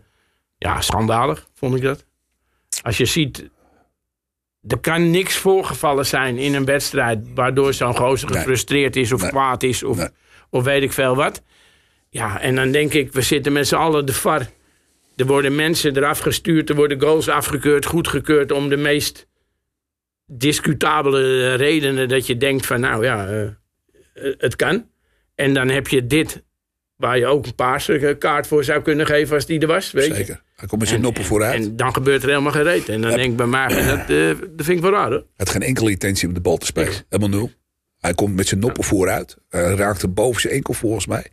Ja, 0.59 0.81
schandalig 0.81 1.49
vond 1.55 1.75
ik 1.77 1.83
dat. 1.83 2.05
Als 2.83 2.97
je 2.97 3.05
ziet, 3.05 3.49
er 4.69 4.79
kan 4.79 5.11
niks 5.11 5.37
voorgevallen 5.37 6.07
zijn 6.07 6.39
in 6.39 6.55
een 6.55 6.65
wedstrijd... 6.65 7.19
waardoor 7.35 7.75
zo'n 7.75 7.97
gozer 7.97 8.29
gefrustreerd 8.29 8.97
is 8.97 9.13
of 9.13 9.21
Nee. 9.23 9.31
kwaad 9.31 9.63
is 9.63 9.83
of, 9.83 9.97
Nee. 9.97 10.09
of 10.51 10.65
weet 10.65 10.83
ik 10.83 10.93
veel 10.93 11.17
wat. 11.17 11.43
Ja, 12.11 12.41
en 12.41 12.55
dan 12.55 12.71
denk 12.71 12.93
ik, 12.93 13.13
we 13.13 13.23
zitten 13.23 13.53
met 13.53 13.69
z'n 13.69 13.75
allen 13.75 14.07
de 14.07 14.13
var. 14.13 14.47
Er 15.17 15.27
worden 15.27 15.55
mensen 15.55 15.97
eraf 15.97 16.19
gestuurd, 16.19 16.69
er 16.69 16.75
worden 16.75 17.01
goals 17.01 17.29
afgekeurd, 17.29 17.87
goedgekeurd... 17.87 18.53
om 18.53 18.69
de 18.69 18.77
meest 18.77 19.27
discutabele 20.27 21.55
redenen 21.55 22.09
dat 22.09 22.27
je 22.27 22.37
denkt 22.37 22.67
van... 22.67 22.81
nou 22.81 23.05
ja, 23.05 23.27
eh, 23.27 23.43
eh, 23.43 23.53
het 24.39 24.57
kan. 24.57 24.89
En 25.35 25.55
dan 25.55 25.69
heb 25.69 25.89
je 25.89 26.07
dit, 26.07 26.43
waar 26.97 27.19
je 27.19 27.27
ook 27.27 27.47
een 27.47 27.55
paarse 27.55 28.17
kaart 28.19 28.47
voor 28.47 28.65
zou 28.65 28.83
kunnen 28.83 29.07
geven 29.07 29.35
als 29.35 29.47
die 29.47 29.61
er 29.61 29.67
was. 29.67 29.91
Weet 29.91 30.07
je? 30.07 30.15
Zeker. 30.15 30.43
Hij 30.57 30.69
komt 30.69 30.81
met 30.81 30.91
zijn 30.91 31.01
noppen 31.01 31.25
vooruit. 31.25 31.65
En 31.65 31.77
dan 31.77 31.93
gebeurt 31.93 32.23
er 32.23 32.29
helemaal 32.29 32.53
geen 32.53 32.63
reet. 32.63 32.89
En 32.89 33.01
dan 33.01 33.11
denk 33.11 33.31
ik 33.31 33.37
bij 33.37 33.47
mij, 33.47 33.69
dat, 33.69 34.11
eh, 34.11 34.29
dat 34.57 34.67
vind 34.67 34.69
ik 34.69 34.81
wel 34.81 34.91
raar 34.91 35.11
hoor. 35.11 35.19
Hij 35.19 35.27
had 35.37 35.51
geen 35.51 35.63
enkele 35.63 35.91
intentie 35.91 36.29
om 36.29 36.35
de 36.35 36.41
bal 36.41 36.57
te 36.57 36.67
spelen. 36.67 36.93
Helemaal 37.09 37.39
nul. 37.39 37.51
Hij 37.99 38.15
komt 38.15 38.35
met 38.35 38.49
zijn 38.49 38.61
noppen 38.61 38.85
vooruit. 38.85 39.37
Hij 39.49 39.75
raakte 39.75 40.09
boven 40.09 40.41
zijn 40.41 40.55
enkel 40.55 40.75
volgens 40.75 41.07
mij. 41.07 41.27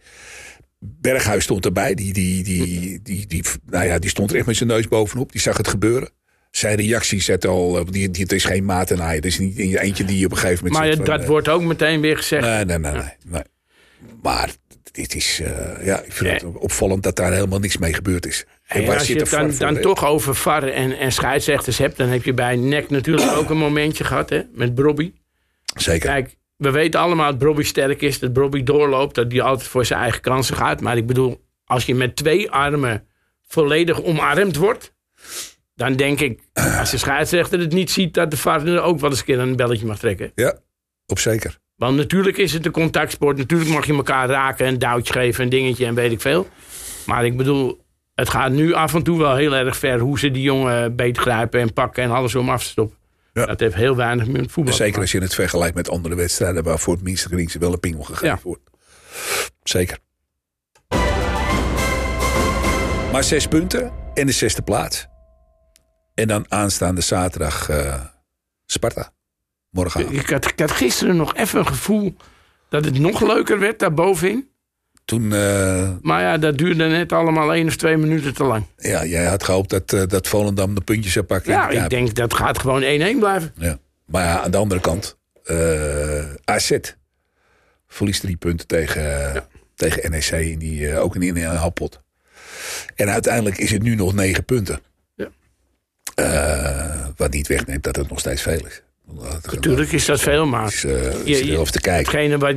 Berghuis 0.79 1.43
stond 1.43 1.65
erbij. 1.65 1.93
Die, 1.93 2.13
die, 2.13 2.43
die, 2.43 2.99
die, 3.03 3.27
die, 3.27 3.43
nou 3.65 3.85
ja, 3.85 3.99
die 3.99 4.09
stond 4.09 4.29
er 4.31 4.37
echt 4.37 4.45
met 4.45 4.55
zijn 4.55 4.69
neus 4.69 4.87
bovenop. 4.87 5.31
Die 5.31 5.41
zag 5.41 5.57
het 5.57 5.67
gebeuren. 5.67 6.09
Zijn 6.51 6.75
reactie 6.75 7.21
zet 7.21 7.45
al. 7.45 7.77
eh, 7.77 7.85
Die, 7.89 8.11
die, 8.11 8.23
het 8.23 8.31
is 8.31 8.45
geen 8.45 8.65
maat 8.65 8.91
en 8.91 8.99
hij. 8.99 9.15
Het 9.15 9.25
is 9.25 9.39
niet 9.39 9.57
in 9.57 9.69
je 9.69 9.79
eentje 9.81 10.05
die 10.05 10.25
op 10.25 10.31
een 10.31 10.37
gegeven 10.37 10.65
moment. 10.67 10.81
Maar 10.85 11.05
dat 11.05 11.15
van, 11.15 11.21
eh, 11.21 11.27
wordt 11.27 11.49
ook 11.49 11.61
meteen 11.61 12.01
weer 12.01 12.17
gezegd. 12.17 12.45
Nee, 12.45 12.65
nee, 12.65 12.77
nee, 12.77 12.91
nee, 12.91 13.01
nee. 13.25 13.41
Maar 14.21 14.49
dit 14.91 15.15
is. 15.15 15.39
eh, 15.43 15.85
ja, 15.85 16.01
ik 16.01 16.11
vind 16.13 16.41
het 16.41 16.43
opvallend 16.55 17.03
dat 17.03 17.15
daar 17.15 17.33
helemaal 17.33 17.59
niks 17.59 17.77
mee 17.77 17.93
gebeurd 17.93 18.25
is. 18.25 18.45
En 18.67 18.87
als 18.89 19.07
je 19.07 19.15
het 19.15 19.29
dan, 19.29 19.55
dan 19.57 19.81
toch 19.81 20.05
over 20.05 20.35
VAR 20.35 20.63
en, 20.67 20.97
en 20.97 21.11
scheidsrechters 21.11 21.77
hebt... 21.77 21.97
dan 21.97 22.07
heb 22.07 22.23
je 22.23 22.33
bij 22.33 22.55
NEC 22.55 22.89
natuurlijk 22.89 23.31
ook 23.31 23.49
een 23.49 23.57
momentje 23.57 24.03
gehad 24.03 24.29
hè, 24.29 24.41
met 24.53 24.75
Brobby. 24.75 25.11
Zeker. 25.75 26.09
Kijk, 26.09 26.35
we 26.57 26.71
weten 26.71 26.99
allemaal 26.99 27.29
dat 27.29 27.37
Brobby 27.37 27.63
sterk 27.63 28.01
is, 28.01 28.19
dat 28.19 28.33
Brobby 28.33 28.63
doorloopt... 28.63 29.15
dat 29.15 29.31
hij 29.31 29.41
altijd 29.41 29.69
voor 29.69 29.85
zijn 29.85 29.99
eigen 29.99 30.21
kansen 30.21 30.55
gaat. 30.55 30.81
Maar 30.81 30.97
ik 30.97 31.07
bedoel, 31.07 31.41
als 31.65 31.85
je 31.85 31.95
met 31.95 32.15
twee 32.15 32.51
armen 32.51 33.07
volledig 33.47 34.03
omarmd 34.03 34.55
wordt... 34.55 34.93
dan 35.75 35.95
denk 35.95 36.19
ik, 36.19 36.39
als 36.79 36.91
de 36.91 36.97
scheidsrechter 36.97 37.59
het 37.59 37.71
niet 37.73 37.91
ziet... 37.91 38.13
dat 38.13 38.31
de 38.31 38.37
VAR 38.37 38.67
er 38.67 38.81
ook 38.81 38.99
wel 38.99 39.09
eens 39.09 39.19
een 39.19 39.25
keer 39.25 39.39
een 39.39 39.55
belletje 39.55 39.85
mag 39.85 39.99
trekken. 39.99 40.31
Ja, 40.35 40.57
op 41.05 41.19
zeker. 41.19 41.57
Want 41.75 41.97
natuurlijk 41.97 42.37
is 42.37 42.53
het 42.53 42.65
een 42.65 42.71
contactsport. 42.71 43.37
Natuurlijk 43.37 43.69
mag 43.69 43.85
je 43.85 43.93
elkaar 43.93 44.27
raken, 44.27 44.67
een 44.67 44.79
duwtje 44.79 45.13
geven, 45.13 45.43
een 45.43 45.49
dingetje 45.49 45.85
en 45.85 45.95
weet 45.95 46.11
ik 46.11 46.21
veel. 46.21 46.47
Maar 47.05 47.25
ik 47.25 47.37
bedoel, 47.37 47.85
het 48.15 48.29
gaat 48.29 48.51
nu 48.51 48.73
af 48.73 48.93
en 48.93 49.03
toe 49.03 49.17
wel 49.17 49.35
heel 49.35 49.55
erg 49.55 49.77
ver... 49.77 49.99
hoe 49.99 50.19
ze 50.19 50.31
die 50.31 50.43
jongen 50.43 50.95
beetgrijpen 50.95 51.59
en 51.59 51.73
pakken 51.73 52.03
en 52.03 52.11
alles 52.11 52.35
om 52.35 52.49
af 52.49 52.63
te 52.63 52.69
stoppen. 52.69 52.96
Ja. 53.37 53.45
Dat 53.45 53.59
heeft 53.59 53.75
heel 53.75 53.95
weinig 53.95 54.27
met 54.27 54.51
voetbal 54.51 54.73
Zeker 54.73 55.01
als 55.01 55.11
je 55.11 55.19
het 55.19 55.33
vergelijkt 55.33 55.75
met 55.75 55.89
andere 55.89 56.15
wedstrijden 56.15 56.63
waar 56.63 56.79
voor 56.79 56.93
het 56.93 57.03
minste 57.03 57.27
geringste 57.27 57.59
wel 57.59 57.73
een 57.73 57.79
pingel 57.79 58.03
gegeven 58.03 58.27
Ja. 58.27 58.39
wordt. 58.43 58.61
Zeker. 59.63 59.97
Maar 63.11 63.23
zes 63.23 63.47
punten 63.47 63.91
en 64.13 64.25
de 64.25 64.31
zesde 64.31 64.61
plaats. 64.61 65.07
En 66.13 66.27
dan 66.27 66.45
aanstaande 66.51 67.01
zaterdag 67.01 67.69
eh, 67.69 68.05
Sparta. 68.65 69.11
Morgen. 69.69 70.11
Ik 70.11 70.29
had, 70.29 70.45
ik 70.45 70.59
had 70.59 70.71
gisteren 70.71 71.15
nog 71.15 71.35
even 71.35 71.59
een 71.59 71.67
gevoel 71.67 72.15
dat 72.69 72.85
het 72.85 72.99
nog 72.99 73.21
leuker 73.21 73.59
werd 73.59 73.79
daarbovenin. 73.79 74.49
Toen, 75.07 75.33
eh, 75.33 75.89
Maar 76.01 76.21
ja, 76.21 76.37
dat 76.37 76.57
duurde 76.57 76.85
net 76.87 77.11
allemaal 77.11 77.53
één 77.53 77.67
of 77.67 77.75
twee 77.75 77.97
minuten 77.97 78.33
te 78.33 78.43
lang. 78.43 78.65
ja, 78.77 79.05
jij 79.05 79.25
had 79.25 79.43
gehoopt 79.43 79.69
dat, 79.69 79.93
eh, 79.93 80.01
dat 80.07 80.27
Volendam 80.27 80.75
de 80.75 80.81
puntjes 80.81 81.13
zou 81.13 81.25
pakken. 81.25 81.51
Ja, 81.51 81.69
ik 81.69 81.89
denk 81.89 82.15
dat 82.15 82.33
gaat 82.33 82.59
gewoon 82.59 82.81
1-1 82.83 83.19
blijven. 83.19 83.53
Ja. 83.57 83.77
Maar 84.05 84.23
ja, 84.23 84.41
aan 84.41 84.51
de 84.51 84.57
andere 84.57 84.81
kant, 84.81 85.17
eh, 85.43 86.23
AZ 86.43 86.77
verliest 87.87 88.21
drie 88.21 88.35
punten 88.35 88.67
tegen, 88.67 89.43
tegen 89.75 90.11
NEC 90.11 90.29
in 90.31 90.59
die, 90.59 90.97
ook 90.97 91.15
in 91.15 91.35
een 91.37 91.43
halpot. 91.45 92.01
En 92.95 93.09
uiteindelijk 93.09 93.57
is 93.57 93.71
het 93.71 93.81
nu 93.81 93.95
nog 93.95 94.13
negen 94.13 94.45
punten. 94.45 94.79
Ja. 95.15 95.29
Wat 97.15 97.31
niet 97.31 97.47
wegneemt 97.47 97.83
dat 97.83 97.95
het 97.95 98.09
nog 98.09 98.19
steeds 98.19 98.41
veel 98.41 98.65
is. 98.65 98.81
Natuurlijk 99.51 99.91
is 99.91 100.05
dat 100.05 100.19
veel, 100.19 100.45
maar 100.45 100.67
is, 100.67 100.83
eh 100.83 101.25
Je- 101.25 101.63
te 101.71 101.79
kijken. 101.79 102.11
hetgene 102.11 102.37
wat 102.37 102.55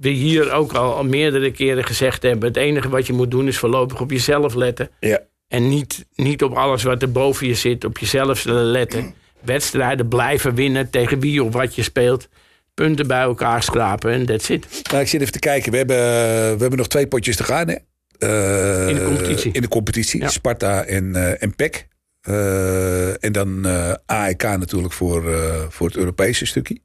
we 0.00 0.08
hier 0.08 0.52
ook 0.52 0.72
al, 0.72 0.94
al 0.94 1.04
meerdere 1.04 1.50
keren 1.50 1.84
gezegd 1.84 2.22
hebben... 2.22 2.48
het 2.48 2.56
enige 2.56 2.88
wat 2.88 3.06
je 3.06 3.12
moet 3.12 3.30
doen 3.30 3.46
is 3.46 3.58
voorlopig 3.58 4.00
op 4.00 4.10
jezelf 4.10 4.54
letten. 4.54 4.90
Ja. 5.00 5.20
En 5.48 5.68
niet, 5.68 6.06
niet 6.14 6.42
op 6.42 6.52
alles 6.52 6.82
wat 6.82 7.02
er 7.02 7.12
boven 7.12 7.46
je 7.46 7.54
zit, 7.54 7.84
op 7.84 7.98
jezelf 7.98 8.44
letten. 8.44 9.14
Wedstrijden 9.40 10.08
blijven 10.08 10.54
winnen 10.54 10.90
tegen 10.90 11.20
wie 11.20 11.44
of 11.44 11.52
wat 11.52 11.74
je 11.74 11.82
speelt. 11.82 12.28
Punten 12.74 13.06
bij 13.06 13.20
elkaar 13.20 13.62
schrapen 13.62 14.12
en 14.12 14.26
that's 14.26 14.48
it. 14.48 14.82
Nou, 14.90 15.02
ik 15.02 15.08
zit 15.08 15.20
even 15.20 15.32
te 15.32 15.38
kijken. 15.38 15.70
We 15.70 15.76
hebben, 15.76 15.96
we 15.96 16.60
hebben 16.60 16.78
nog 16.78 16.88
twee 16.88 17.06
potjes 17.06 17.36
te 17.36 17.44
gaan. 17.44 17.68
Hè? 17.68 17.74
Eh, 18.18 18.88
In 18.88 18.94
de 18.94 19.04
competitie. 19.04 19.52
In 19.52 19.62
de 19.62 19.68
competitie. 19.68 20.20
Ja. 20.20 20.28
Sparta 20.28 20.84
en, 20.84 21.14
eh 21.14 21.42
en 21.42 21.54
PEC. 21.54 21.86
Eh, 22.20 23.24
en 23.24 23.32
dan 23.32 23.66
AEK 24.06 24.42
natuurlijk 24.42 24.92
voor, 24.92 25.24
voor 25.68 25.86
het 25.86 25.96
Europese 25.96 26.46
stukje. 26.46 26.78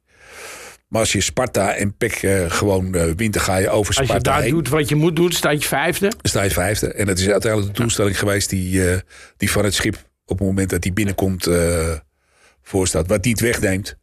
Maar 0.92 1.00
als 1.00 1.12
je 1.12 1.20
Sparta 1.20 1.74
en 1.74 1.96
PEC 1.96 2.12
eh, 2.12 2.50
gewoon 2.50 2.94
eh, 2.94 3.04
wint, 3.16 3.32
dan 3.32 3.42
ga 3.42 3.56
je 3.56 3.68
over 3.68 3.86
Als 3.86 3.96
je 3.96 4.04
Sparta 4.04 4.30
daar 4.32 4.42
heen. 4.42 4.50
doet 4.50 4.68
wat 4.68 4.88
je 4.88 4.94
moet 4.94 5.16
doen, 5.16 5.32
sta 5.32 5.50
je 5.50 5.60
vijfde. 5.60 6.12
Sta 6.22 6.42
je 6.42 6.50
vijfde. 6.50 6.92
En 6.92 7.06
dat 7.06 7.18
is 7.18 7.28
uiteindelijk 7.28 7.74
de 7.74 7.80
doelstelling 7.80 8.18
geweest 8.18 8.50
die, 8.50 8.90
eh, 8.90 8.98
die 9.36 9.50
van 9.50 9.64
het 9.64 9.74
schip 9.74 9.94
op 10.24 10.38
het 10.38 10.46
moment 10.46 10.70
dat 10.70 10.84
hij 10.84 10.92
binnenkomt 10.92 11.48
voorstaat. 12.62 13.06
Wat 13.06 13.24
niet 13.24 13.40
wegneemt 13.40 13.96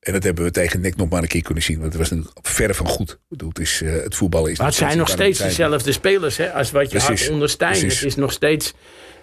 En 0.00 0.12
dat 0.12 0.22
hebben 0.22 0.44
we 0.44 0.50
tegen 0.50 0.80
Nick 0.80 0.96
nog 0.96 1.08
maar 1.08 1.22
een 1.22 1.28
keer 1.28 1.42
kunnen 1.42 1.62
zien. 1.62 1.78
Want 1.78 1.92
het 1.92 2.00
was 2.00 2.10
natuurlijk 2.10 2.46
verre 2.46 2.74
van 2.74 2.86
goed. 2.86 3.18
Het, 3.28 3.58
is, 3.58 3.82
uh, 3.82 3.92
het 4.02 4.14
voetballen 4.14 4.50
is 4.50 4.58
Maar 4.58 4.66
het 4.66 4.76
zijn 4.76 4.98
nog 4.98 5.08
steeds 5.08 5.38
dezelfde 5.38 5.92
spelers 5.92 6.36
hè, 6.36 6.52
als 6.52 6.70
wat 6.70 6.90
je 6.90 6.98
Precies. 6.98 7.24
had 7.24 7.32
onder 7.32 7.48
Stijn. 7.48 7.78
Precies. 7.78 7.98
Het 7.98 8.08
is 8.08 8.16
nog 8.16 8.32
steeds... 8.32 8.74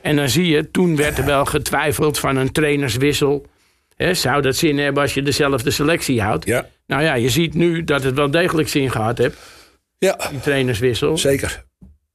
En 0.02 0.16
dan 0.16 0.30
zie 0.30 0.46
je, 0.46 0.72
toen 0.72 0.96
werd 0.96 1.18
er 1.18 1.26
wel 1.26 1.46
getwijfeld 1.46 2.20
van 2.20 2.36
een 2.36 2.52
trainerswissel. 2.52 3.46
Hè, 3.96 4.14
zou 4.14 4.42
dat 4.42 4.56
zin 4.56 4.78
hebben 4.78 5.02
als 5.02 5.14
je 5.14 5.22
dezelfde 5.22 5.72
selectie 5.72 6.22
houdt? 6.22 6.46
Ja. 6.46 6.70
Nou 6.88 7.04
ja, 7.04 7.14
je 7.14 7.30
ziet 7.30 7.54
nu 7.54 7.84
dat 7.84 8.04
het 8.04 8.16
wel 8.16 8.32
degelijk 8.32 8.68
zin 8.68 8.92
gehad 8.92 9.18
heeft. 9.18 9.38
Ja. 9.98 10.28
Die 10.30 10.40
trainerswissel. 10.40 11.18
Zeker. 11.18 11.66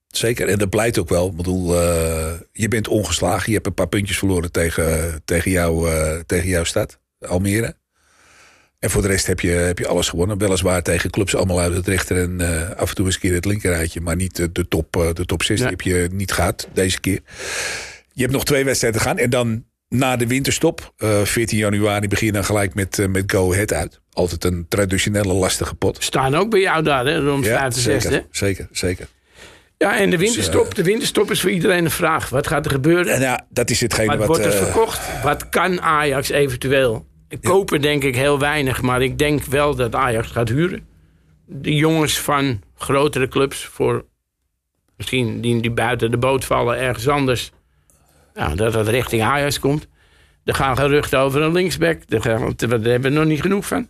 Zeker, 0.07 0.49
en 0.49 0.59
dat 0.59 0.71
blijkt 0.71 0.99
ook 0.99 1.09
wel. 1.09 1.29
Ik 1.29 1.37
bedoel, 1.37 1.75
uh, 1.75 2.33
je 2.53 2.69
bent 2.69 2.89
ongeslagen. 2.89 3.49
Je 3.49 3.55
hebt 3.55 3.67
een 3.67 3.75
paar 3.75 3.89
puntjes 3.89 4.19
verloren 4.19 4.53
tegen, 4.53 5.21
tegen, 5.25 5.50
jou, 5.50 5.91
uh, 5.91 6.19
tegen 6.27 6.49
jouw 6.49 6.65
stad, 6.65 7.00
Almere. 7.19 7.77
En 8.79 8.91
voor 8.91 9.03
de 9.03 9.09
rest 9.09 9.27
heb 9.27 9.41
je, 9.41 9.50
heb 9.50 9.79
je 9.79 9.87
alles 9.87 10.09
gewonnen. 10.09 10.39
Weliswaar 10.39 10.83
tegen 10.83 11.11
clubs 11.11 11.35
allemaal 11.35 11.61
uit 11.61 11.75
het 11.75 11.87
rechter 11.87 12.17
en 12.17 12.37
uh, 12.41 12.71
af 12.71 12.89
en 12.89 12.95
toe 12.95 13.07
eens 13.07 13.15
een 13.15 13.21
keer 13.21 13.35
het 13.35 13.45
linkerrijtje. 13.45 14.00
Maar 14.00 14.17
niet 14.17 14.37
de, 14.55 14.69
top, 14.69 15.12
de 15.12 15.25
top 15.27 15.43
6 15.43 15.61
nee. 15.61 15.69
heb 15.69 15.81
je 15.81 16.09
niet 16.12 16.33
gehad 16.33 16.69
deze 16.73 17.00
keer. 17.00 17.21
Je 18.12 18.23
hebt 18.23 18.33
nog 18.33 18.45
twee 18.45 18.65
wedstrijden 18.65 19.00
te 19.00 19.07
gaan. 19.07 19.19
En 19.19 19.31
dan 19.31 19.65
na 19.90 20.16
de 20.16 20.26
winterstop, 20.26 20.92
14 20.97 21.59
januari, 21.59 22.09
begin 22.09 22.26
je 22.26 22.32
dan 22.32 22.44
gelijk 22.44 22.75
met, 22.75 23.06
met 23.11 23.32
Go 23.32 23.52
Ahead 23.52 23.73
uit. 23.73 24.00
Altijd 24.12 24.44
een 24.44 24.66
traditionele 24.68 25.32
lastige 25.32 25.75
pot. 25.75 26.02
Staan 26.02 26.35
ook 26.35 26.50
bij 26.50 26.61
jou 26.61 26.82
daar, 26.82 27.06
hè? 27.06 27.18
Rond 27.18 27.44
ja, 27.44 27.59
5 27.59 27.75
zeker, 27.75 28.00
6, 28.11 28.23
zeker, 28.30 28.68
zeker. 28.73 29.09
Ja, 29.76 29.99
en 29.99 30.11
de 30.11 30.18
winterstop, 30.18 30.61
dus, 30.61 30.70
uh, 30.70 30.75
de 30.75 30.82
winterstop 30.82 31.30
is 31.30 31.40
voor 31.40 31.50
iedereen 31.50 31.85
een 31.85 31.90
vraag. 31.90 32.28
Wat 32.28 32.47
gaat 32.47 32.64
er 32.64 32.70
gebeuren? 32.70 33.14
En 33.14 33.20
ja, 33.20 33.47
dat 33.49 33.70
is 33.70 33.80
hetgene 33.80 34.06
wat... 34.06 34.18
wat 34.18 34.26
wordt 34.26 34.44
er 34.44 34.52
uh, 34.52 34.59
verkocht? 34.59 35.23
Wat 35.23 35.49
kan 35.49 35.80
Ajax 35.80 36.28
eventueel? 36.28 37.06
Kopen 37.42 37.80
denk 37.80 38.04
ik 38.04 38.16
heel 38.16 38.38
weinig, 38.38 38.82
maar 38.82 39.02
ik 39.02 39.18
denk 39.18 39.44
wel 39.44 39.75
dat 39.75 39.94
Ajax 39.94 40.30
gaat 40.30 40.49
huren. 40.49 40.87
De 41.47 41.75
jongens 41.75 42.18
van 42.18 42.61
grotere 42.76 43.28
clubs 43.28 43.64
voor 43.64 44.04
misschien 44.97 45.40
die, 45.40 45.61
die 45.61 45.70
buiten 45.70 46.11
de 46.11 46.18
boot 46.18 46.44
vallen 46.44 46.78
ergens 46.78 47.09
anders. 47.09 47.52
Ja, 48.40 48.54
dat 48.54 48.73
dat 48.73 48.88
richting 48.88 49.23
Ajax 49.23 49.59
komt. 49.59 49.87
Er 50.44 50.54
gaan 50.54 50.76
geruchten 50.76 51.18
over 51.18 51.42
een 51.42 51.52
linksback. 51.52 52.09
Daar, 52.09 52.23
gaan, 52.23 52.52
daar 52.56 52.70
hebben 52.70 53.02
we 53.02 53.09
nog 53.09 53.25
niet 53.25 53.40
genoeg 53.40 53.66
van. 53.66 53.88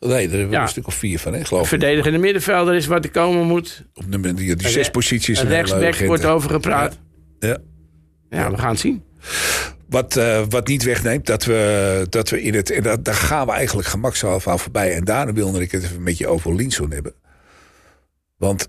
Nee, 0.00 0.10
daar 0.10 0.20
hebben 0.20 0.48
we 0.48 0.54
ja. 0.54 0.62
een 0.62 0.68
stuk 0.68 0.86
of 0.86 0.94
vier 0.94 1.18
van, 1.18 1.32
hè, 1.32 1.44
geloof 1.44 1.62
ik. 1.62 1.68
Verdedigende 1.68 2.18
middenvelder 2.18 2.74
is 2.74 2.86
wat 2.86 3.04
er 3.04 3.10
komen 3.10 3.46
moet. 3.46 3.84
Op 3.94 4.12
de, 4.12 4.34
die, 4.34 4.56
die 4.56 4.68
zes 4.68 4.90
posities. 4.90 5.40
Een 5.40 5.48
rechtsback 5.48 5.94
wordt 5.94 6.24
over 6.24 6.50
gepraat. 6.50 6.98
Ja. 7.38 7.48
ja. 7.48 7.58
Ja, 8.30 8.50
we 8.50 8.58
gaan 8.58 8.70
het 8.70 8.80
zien. 8.80 9.02
Wat, 9.88 10.16
uh, 10.16 10.42
wat 10.48 10.66
niet 10.66 10.82
wegneemt, 10.82 11.26
dat 11.26 11.44
we, 11.44 12.06
dat 12.08 12.30
we 12.30 12.42
in 12.42 12.54
het... 12.54 12.70
En 12.70 12.82
dat, 12.82 13.04
daar 13.04 13.14
gaan 13.14 13.46
we 13.46 13.52
eigenlijk 13.52 13.88
gemakshalve 13.88 14.50
aan 14.50 14.58
voorbij. 14.58 14.94
En 14.94 15.04
daarom 15.04 15.34
wilde 15.34 15.60
ik 15.60 15.70
het 15.70 15.82
even 15.82 16.02
met 16.02 16.18
je 16.18 16.26
over 16.26 16.54
Linson 16.54 16.90
hebben. 16.90 17.14
Want 18.36 18.68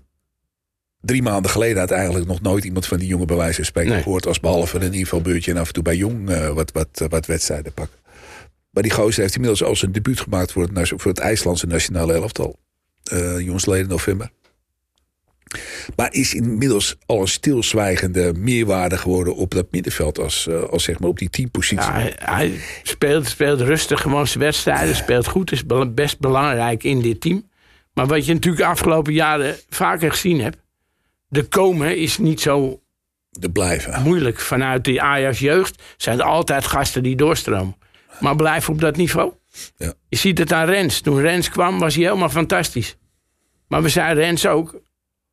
drie 1.06 1.22
maanden 1.22 1.50
geleden 1.50 1.78
had 1.78 1.90
eigenlijk 1.90 2.26
nog 2.26 2.40
nooit 2.40 2.64
iemand 2.64 2.86
van 2.86 2.98
die 2.98 3.08
jongen 3.08 3.26
bij 3.26 3.36
wijze 3.36 3.54
van 3.54 3.64
spreken 3.64 3.92
nee. 3.92 4.02
gehoord. 4.02 4.26
Als 4.26 4.40
behalve 4.40 4.76
in 4.76 4.84
ieder 4.84 4.98
geval 4.98 5.20
beurtje 5.20 5.50
en 5.50 5.56
af 5.56 5.66
en 5.66 5.72
toe 5.72 5.82
bij 5.82 5.96
Jong 5.96 6.30
uh, 6.30 6.48
wat, 6.48 6.72
wat, 6.72 7.06
wat 7.08 7.26
wedstrijden 7.26 7.72
pakken. 7.72 7.98
Maar 8.70 8.82
die 8.82 8.92
gozer 8.92 9.20
heeft 9.20 9.34
inmiddels 9.34 9.62
al 9.62 9.76
zijn 9.76 9.92
debuut 9.92 10.20
gemaakt 10.20 10.52
voor 10.52 10.62
het, 10.62 10.88
voor 10.88 11.10
het 11.10 11.18
IJslandse 11.18 11.66
nationale 11.66 12.12
elftal. 12.12 12.58
Uh, 13.12 13.40
jongsleden 13.40 13.88
november. 13.88 14.30
Maar 15.96 16.12
is 16.12 16.34
inmiddels 16.34 16.96
al 17.06 17.20
een 17.20 17.28
stilzwijgende 17.28 18.32
meerwaarde 18.36 18.96
geworden 18.98 19.36
op 19.36 19.54
dat 19.54 19.66
middenveld 19.70 20.18
als, 20.18 20.48
als 20.70 20.84
zeg 20.84 20.98
maar 20.98 21.08
op 21.08 21.18
die 21.18 21.30
teampositie. 21.30 21.90
Ja, 21.90 21.92
hij, 21.92 22.14
hij 22.18 22.60
speelt, 22.82 23.26
speelt 23.26 23.60
rustig 23.60 24.00
gewoon 24.00 24.26
zijn 24.26 24.44
wedstrijden, 24.44 24.88
ja. 24.88 24.94
speelt 24.94 25.26
goed, 25.26 25.52
is 25.52 25.62
best 25.94 26.18
belangrijk 26.18 26.84
in 26.84 27.00
dit 27.00 27.20
team. 27.20 27.48
Maar 27.92 28.06
wat 28.06 28.26
je 28.26 28.32
natuurlijk 28.32 28.62
de 28.62 28.68
afgelopen 28.68 29.12
jaren 29.12 29.56
vaker 29.68 30.10
gezien 30.10 30.40
hebt, 30.40 30.56
de 31.28 31.42
komen 31.42 31.96
is 31.96 32.18
niet 32.18 32.40
zo 32.40 32.80
de 33.30 33.50
blijven. 33.50 34.02
moeilijk. 34.02 34.40
Vanuit 34.40 34.84
die 34.84 35.02
Ajax 35.02 35.38
jeugd 35.38 35.82
zijn 35.96 36.18
er 36.18 36.24
altijd 36.24 36.64
gasten 36.64 37.02
die 37.02 37.16
doorstromen. 37.16 37.76
Maar 38.20 38.36
blijf 38.36 38.68
op 38.68 38.80
dat 38.80 38.96
niveau. 38.96 39.32
Ja. 39.76 39.92
Je 40.08 40.16
ziet 40.16 40.38
het 40.38 40.52
aan 40.52 40.66
Rens. 40.66 41.00
Toen 41.00 41.20
Rens 41.20 41.50
kwam 41.50 41.78
was 41.78 41.94
hij 41.94 42.04
helemaal 42.04 42.28
fantastisch. 42.28 42.96
Maar 43.68 43.82
we 43.82 43.88
zeiden 43.88 44.24
Rens 44.24 44.46
ook, 44.46 44.80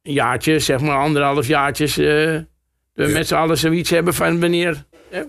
een 0.01 0.13
jaartje, 0.13 0.59
zeg 0.59 0.79
maar 0.79 0.97
anderhalf 0.97 1.47
jaartjes, 1.47 1.97
uh, 1.97 2.05
we 2.05 2.45
ja. 2.93 3.07
met 3.07 3.27
z'n 3.27 3.35
allen 3.35 3.57
zoiets 3.57 3.89
hebben 3.89 4.13
van 4.13 4.39
wanneer. 4.39 4.85
Uh, 5.11 5.19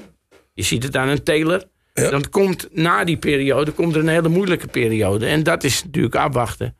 je 0.54 0.62
ziet 0.62 0.82
het 0.82 0.96
aan 0.96 1.08
een 1.08 1.22
Taylor. 1.22 1.64
Ja. 1.94 2.10
Dan 2.10 2.28
komt 2.30 2.68
na 2.72 3.04
die 3.04 3.16
periode 3.16 3.70
komt 3.70 3.94
er 3.94 4.00
een 4.00 4.08
hele 4.08 4.28
moeilijke 4.28 4.66
periode. 4.66 5.26
En 5.26 5.42
dat 5.42 5.64
is 5.64 5.84
natuurlijk 5.84 6.14
afwachten. 6.14 6.76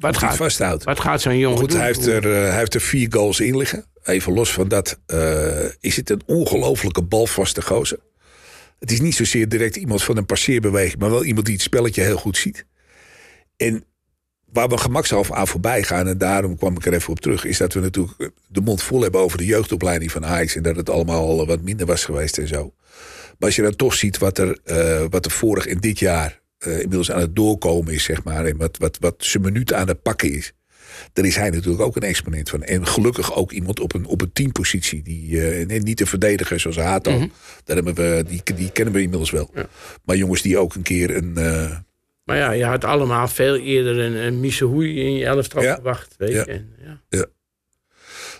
Wat 0.00 0.16
gaat, 0.16 0.36
vasthoudt. 0.36 0.84
wat 0.84 1.00
gaat 1.00 1.20
zo'n 1.20 1.38
jongen 1.38 1.58
Goed, 1.58 1.70
doen? 1.70 1.78
hij 1.78 1.86
heeft, 1.86 2.06
er, 2.06 2.26
uh, 2.26 2.32
hij 2.32 2.58
heeft 2.58 2.74
er 2.74 2.80
vier 2.80 3.12
goals 3.12 3.40
in 3.40 3.56
liggen. 3.56 3.84
Even 4.02 4.32
los 4.32 4.52
van 4.52 4.68
dat 4.68 4.98
is 5.80 5.96
het 5.96 6.10
een 6.10 6.22
ongelofelijke 6.26 7.02
balvaste 7.02 7.62
gozer. 7.62 7.98
Het 8.78 8.90
is 8.92 9.00
niet 9.00 9.14
zozeer 9.14 9.48
direct 9.48 9.76
iemand 9.76 10.02
van 10.02 10.16
een 10.16 10.26
passeerbeweging, 10.26 11.00
maar 11.00 11.10
wel 11.10 11.24
iemand 11.24 11.46
die 11.46 11.54
het 11.54 11.62
spelletje 11.62 12.02
heel 12.02 12.16
goed 12.16 12.36
ziet. 12.36 12.66
En 13.56 13.84
waar 14.52 14.68
we 14.68 14.78
gemakshalve 14.78 15.34
aan 15.34 15.46
voorbij 15.46 15.82
gaan, 15.82 16.08
en 16.08 16.18
daarom 16.18 16.56
kwam 16.56 16.76
ik 16.76 16.86
er 16.86 16.92
even 16.92 17.10
op 17.10 17.20
terug, 17.20 17.44
is 17.44 17.58
dat 17.58 17.72
we 17.72 17.80
natuurlijk 17.80 18.30
de 18.48 18.60
mond 18.60 18.82
vol 18.82 19.02
hebben 19.02 19.20
over 19.20 19.38
de 19.38 19.44
jeugdopleiding 19.44 20.12
van 20.12 20.26
Ajax 20.26 20.56
en 20.56 20.62
dat 20.62 20.76
het 20.76 20.90
allemaal 20.90 21.46
wat 21.46 21.62
minder 21.62 21.86
was 21.86 22.04
geweest 22.04 22.38
en 22.38 22.48
zo. 22.48 22.74
Maar 23.38 23.48
als 23.48 23.56
je 23.56 23.62
dan 23.62 23.76
toch 23.76 23.94
ziet 23.94 24.18
wat 24.18 24.38
er, 24.38 24.58
uh, 24.64 25.04
wat 25.10 25.24
er 25.24 25.30
vorig 25.30 25.66
en 25.66 25.78
dit 25.78 25.98
jaar 25.98 26.39
uh, 26.66 26.72
inmiddels 26.72 27.10
aan 27.10 27.20
het 27.20 27.36
doorkomen 27.36 27.94
is, 27.94 28.04
zeg 28.04 28.24
maar, 28.24 28.44
en 28.44 28.56
wat, 28.56 28.76
wat, 28.76 28.96
wat 29.00 29.14
zijn 29.18 29.42
minuten 29.42 29.76
aan 29.78 29.88
het 29.88 30.02
pakken 30.02 30.32
is. 30.32 30.52
Daar 31.12 31.24
is 31.24 31.36
hij 31.36 31.50
natuurlijk 31.50 31.82
ook 31.82 31.96
een 31.96 32.02
exponent 32.02 32.50
van. 32.50 32.62
En 32.62 32.86
gelukkig 32.86 33.34
ook 33.34 33.52
iemand 33.52 33.80
op 33.80 33.94
een, 33.94 34.06
op 34.06 34.20
een 34.20 34.32
teampositie. 34.32 35.02
Die, 35.02 35.30
uh, 35.30 35.80
niet 35.82 36.00
een 36.00 36.06
verdediger 36.06 36.60
zoals 36.60 36.76
Hato. 36.76 37.10
Mm 37.10 37.18
-hmm. 37.18 37.32
Daar 37.64 37.76
hebben 37.76 37.94
we, 37.94 38.24
die, 38.28 38.42
die 38.54 38.72
kennen 38.72 38.94
we 38.94 39.02
inmiddels 39.02 39.30
wel. 39.30 39.50
Ja. 39.54 39.66
Maar 40.04 40.16
jongens 40.16 40.42
die 40.42 40.58
ook 40.58 40.74
een 40.74 40.82
keer 40.82 41.16
een... 41.16 41.34
Uh, 41.38 41.76
maar 42.24 42.36
ja, 42.36 42.50
je 42.50 42.64
had 42.64 42.84
allemaal 42.84 43.28
veel 43.28 43.56
eerder 43.56 43.98
een, 43.98 44.14
een 44.14 44.40
Misehoei 44.40 45.00
in 45.00 45.14
je 45.14 45.24
elftal 45.24 45.62
Ja. 45.62 45.74
verwacht. 45.74 46.14
Weet 46.18 46.32
Ja. 46.32 46.44
je. 46.46 46.52
En, 46.52 46.72
ja. 46.78 47.00
we 47.08 47.26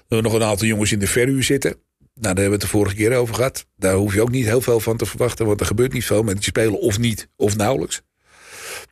hebben 0.09 0.23
nog 0.23 0.33
een 0.41 0.49
aantal 0.49 0.67
jongens 0.67 0.93
in 0.93 0.99
de 0.99 1.07
verhuur 1.07 1.43
zitten. 1.43 1.71
Nou, 1.71 1.81
daar 2.15 2.43
hebben 2.43 2.45
we 2.45 2.53
het 2.53 2.61
de 2.61 2.79
vorige 2.79 2.97
keer 2.97 3.17
over 3.17 3.35
gehad. 3.35 3.67
Daar 3.77 3.95
hoef 3.95 4.15
je 4.15 4.23
ook 4.23 4.31
niet 4.31 4.45
heel 4.45 4.61
veel 4.61 4.81
van 4.81 4.97
te 4.97 5.07
verwachten. 5.07 5.47
Want 5.47 5.61
er 5.61 5.67
gebeurt 5.67 5.93
niet 5.93 6.05
veel. 6.05 6.23
Maar 6.23 6.35
die 6.35 6.43
spelen 6.43 6.81
of 6.81 6.99
niet, 6.99 7.29
of 7.37 7.57
nauwelijks. 7.57 8.03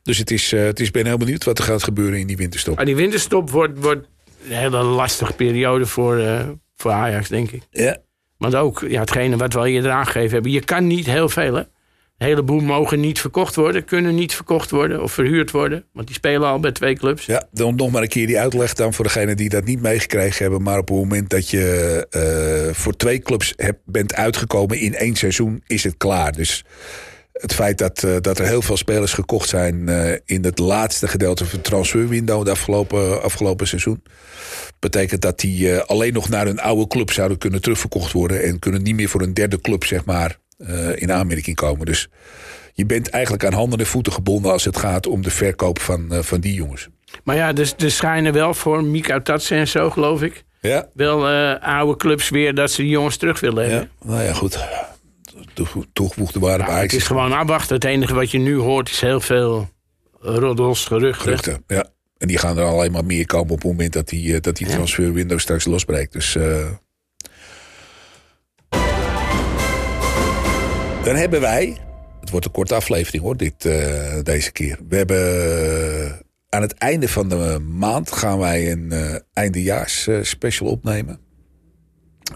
Dus 0.09 0.17
het 0.17 0.31
is, 0.31 0.53
uh, 0.53 0.63
het 0.63 0.79
is, 0.79 0.91
ben 0.91 1.05
heel 1.05 1.17
benieuwd 1.17 1.43
wat 1.43 1.57
er 1.57 1.63
gaat 1.63 1.83
gebeuren 1.83 2.19
in 2.19 2.27
die 2.27 2.37
winterstop. 2.37 2.75
Maar 2.75 2.85
die 2.85 2.95
winterstop 2.95 3.49
wordt, 3.49 3.79
wordt 3.79 4.07
een 4.47 4.55
hele 4.55 4.83
lastige 4.83 5.33
periode 5.33 5.85
voor, 5.85 6.17
uh, 6.19 6.41
voor 6.75 6.91
Ajax, 6.91 7.29
denk 7.29 7.51
ik. 7.51 7.61
Ja. 7.71 7.97
Want 8.37 8.55
ook 8.55 8.85
ja, 8.87 8.99
hetgene 8.99 9.37
wat 9.37 9.53
we 9.53 9.59
al 9.59 9.65
eerder 9.65 9.91
aangegeven 9.91 10.31
hebben. 10.31 10.51
Je 10.51 10.63
kan 10.63 10.87
niet 10.87 11.05
heel 11.05 11.29
veel. 11.29 11.53
Hè? 11.53 11.59
Een 11.59 12.27
heleboel 12.27 12.59
mogen 12.59 12.99
niet 12.99 13.19
verkocht 13.19 13.55
worden. 13.55 13.85
Kunnen 13.85 14.15
niet 14.15 14.33
verkocht 14.33 14.71
worden 14.71 15.03
of 15.03 15.11
verhuurd 15.11 15.51
worden. 15.51 15.85
Want 15.93 16.07
die 16.07 16.15
spelen 16.15 16.47
al 16.47 16.59
bij 16.59 16.71
twee 16.71 16.95
clubs. 16.95 17.25
Ja, 17.25 17.47
dan 17.51 17.75
nog 17.75 17.91
maar 17.91 18.01
een 18.01 18.07
keer 18.07 18.27
die 18.27 18.39
uitleg 18.39 18.73
dan 18.73 18.93
voor 18.93 19.05
degenen 19.05 19.37
die 19.37 19.49
dat 19.49 19.65
niet 19.65 19.81
meegekregen 19.81 20.41
hebben. 20.41 20.61
Maar 20.61 20.77
op 20.77 20.87
het 20.87 20.97
moment 20.97 21.29
dat 21.29 21.49
je 21.49 22.07
uh, 22.67 22.73
voor 22.73 22.95
twee 22.95 23.19
clubs 23.19 23.53
hebt, 23.55 23.79
bent 23.85 24.13
uitgekomen 24.13 24.79
in 24.79 24.95
één 24.95 25.15
seizoen, 25.15 25.63
is 25.67 25.83
het 25.83 25.97
klaar. 25.97 26.31
Dus 26.31 26.63
het 27.39 27.53
feit 27.53 27.77
dat, 27.77 28.03
uh, 28.03 28.15
dat 28.21 28.39
er 28.39 28.45
heel 28.45 28.61
veel 28.61 28.77
spelers 28.77 29.13
gekocht 29.13 29.49
zijn 29.49 29.89
uh, 29.89 30.11
in 30.25 30.43
het 30.43 30.59
laatste 30.59 31.07
gedeelte 31.07 31.45
van 31.45 31.57
het 31.59 31.67
transferwindow 31.67 32.39
het 32.39 32.49
afgelopen, 32.49 33.23
afgelopen 33.23 33.67
seizoen. 33.67 34.03
Betekent 34.79 35.21
dat 35.21 35.39
die 35.39 35.69
uh, 35.69 35.79
alleen 35.79 36.13
nog 36.13 36.29
naar 36.29 36.45
hun 36.45 36.59
oude 36.59 36.87
club 36.87 37.11
zouden 37.11 37.37
kunnen 37.37 37.61
terugverkocht 37.61 38.11
worden. 38.11 38.43
En 38.43 38.59
kunnen 38.59 38.83
niet 38.83 38.95
meer 38.95 39.09
voor 39.09 39.21
een 39.21 39.33
derde 39.33 39.61
club, 39.61 39.83
zeg 39.83 40.05
maar, 40.05 40.37
in 40.95 41.11
aanmerking 41.11 41.55
komen. 41.55 41.85
Dus 41.85 42.09
je 42.73 42.85
bent 42.85 43.09
eigenlijk 43.09 43.45
aan 43.45 43.53
handen 43.53 43.79
en 43.79 43.85
voeten 43.85 44.13
gebonden 44.13 44.51
als 44.51 44.65
het 44.65 44.77
gaat 44.77 45.07
om 45.07 45.21
de 45.21 45.29
verkoop 45.29 45.79
van, 45.79 46.23
van 46.23 46.39
die 46.39 46.53
jongens. 46.53 46.87
Maar 47.23 47.35
ja, 47.35 47.53
dus 47.53 47.73
er 47.77 47.91
schijnen 47.91 48.33
wel 48.33 48.53
voor 48.53 48.83
Mika 48.83 49.21
Tatsen 49.21 49.57
en 49.57 49.67
zo, 49.67 49.89
geloof 49.89 50.21
ik. 50.21 50.43
Ja. 50.61 50.87
Wel 50.93 51.27
oude 51.59 51.97
clubs 51.97 52.29
weer 52.29 52.55
dat 52.55 52.71
ze 52.71 52.81
die 52.81 52.91
jongens 52.91 53.17
terug 53.17 53.39
willen 53.39 53.63
hebben. 53.69 53.89
Ja, 54.01 54.07
nou 54.07 54.23
ja, 54.23 54.33
goed 54.33 54.59
toegevoegde 55.93 56.39
waarde 56.39 56.63
nou, 56.63 56.79
Het 56.79 56.93
is 56.93 57.07
gewoon 57.07 57.33
afwachten. 57.33 57.75
Het 57.75 57.83
enige 57.83 58.13
wat 58.13 58.31
je 58.31 58.37
nu 58.37 58.55
hoort 58.55 58.89
is 58.89 59.01
heel 59.01 59.21
veel 59.21 59.69
roddels, 60.19 60.85
geruchten. 60.85 61.21
geruchten. 61.21 61.63
Ja, 61.67 61.85
en 62.17 62.27
die 62.27 62.37
gaan 62.37 62.57
er 62.57 62.63
alleen 62.63 62.91
maar 62.91 63.05
meer 63.05 63.25
komen 63.25 63.51
op 63.51 63.61
het 63.61 63.71
moment 63.71 63.93
dat 63.93 64.09
die, 64.09 64.39
dat 64.39 64.57
die 64.57 64.67
ja. 64.67 64.73
transferwindow 64.73 65.39
straks 65.39 65.65
losbreekt. 65.65 66.13
Dus 66.13 66.35
uh... 66.35 66.67
dan 71.03 71.15
hebben 71.15 71.41
wij, 71.41 71.77
het 72.19 72.29
wordt 72.29 72.45
een 72.45 72.51
korte 72.51 72.75
aflevering 72.75 73.23
hoor, 73.23 73.37
dit, 73.37 73.65
uh, 73.65 74.19
deze 74.23 74.51
keer. 74.51 74.79
We 74.89 74.95
hebben 74.95 76.25
aan 76.49 76.61
het 76.61 76.73
einde 76.73 77.07
van 77.07 77.29
de 77.29 77.59
maand 77.59 78.11
gaan 78.11 78.39
wij 78.39 78.71
een 78.71 78.89
uh, 78.93 79.15
eindejaars 79.33 80.09
special 80.21 80.69
opnemen. 80.69 81.19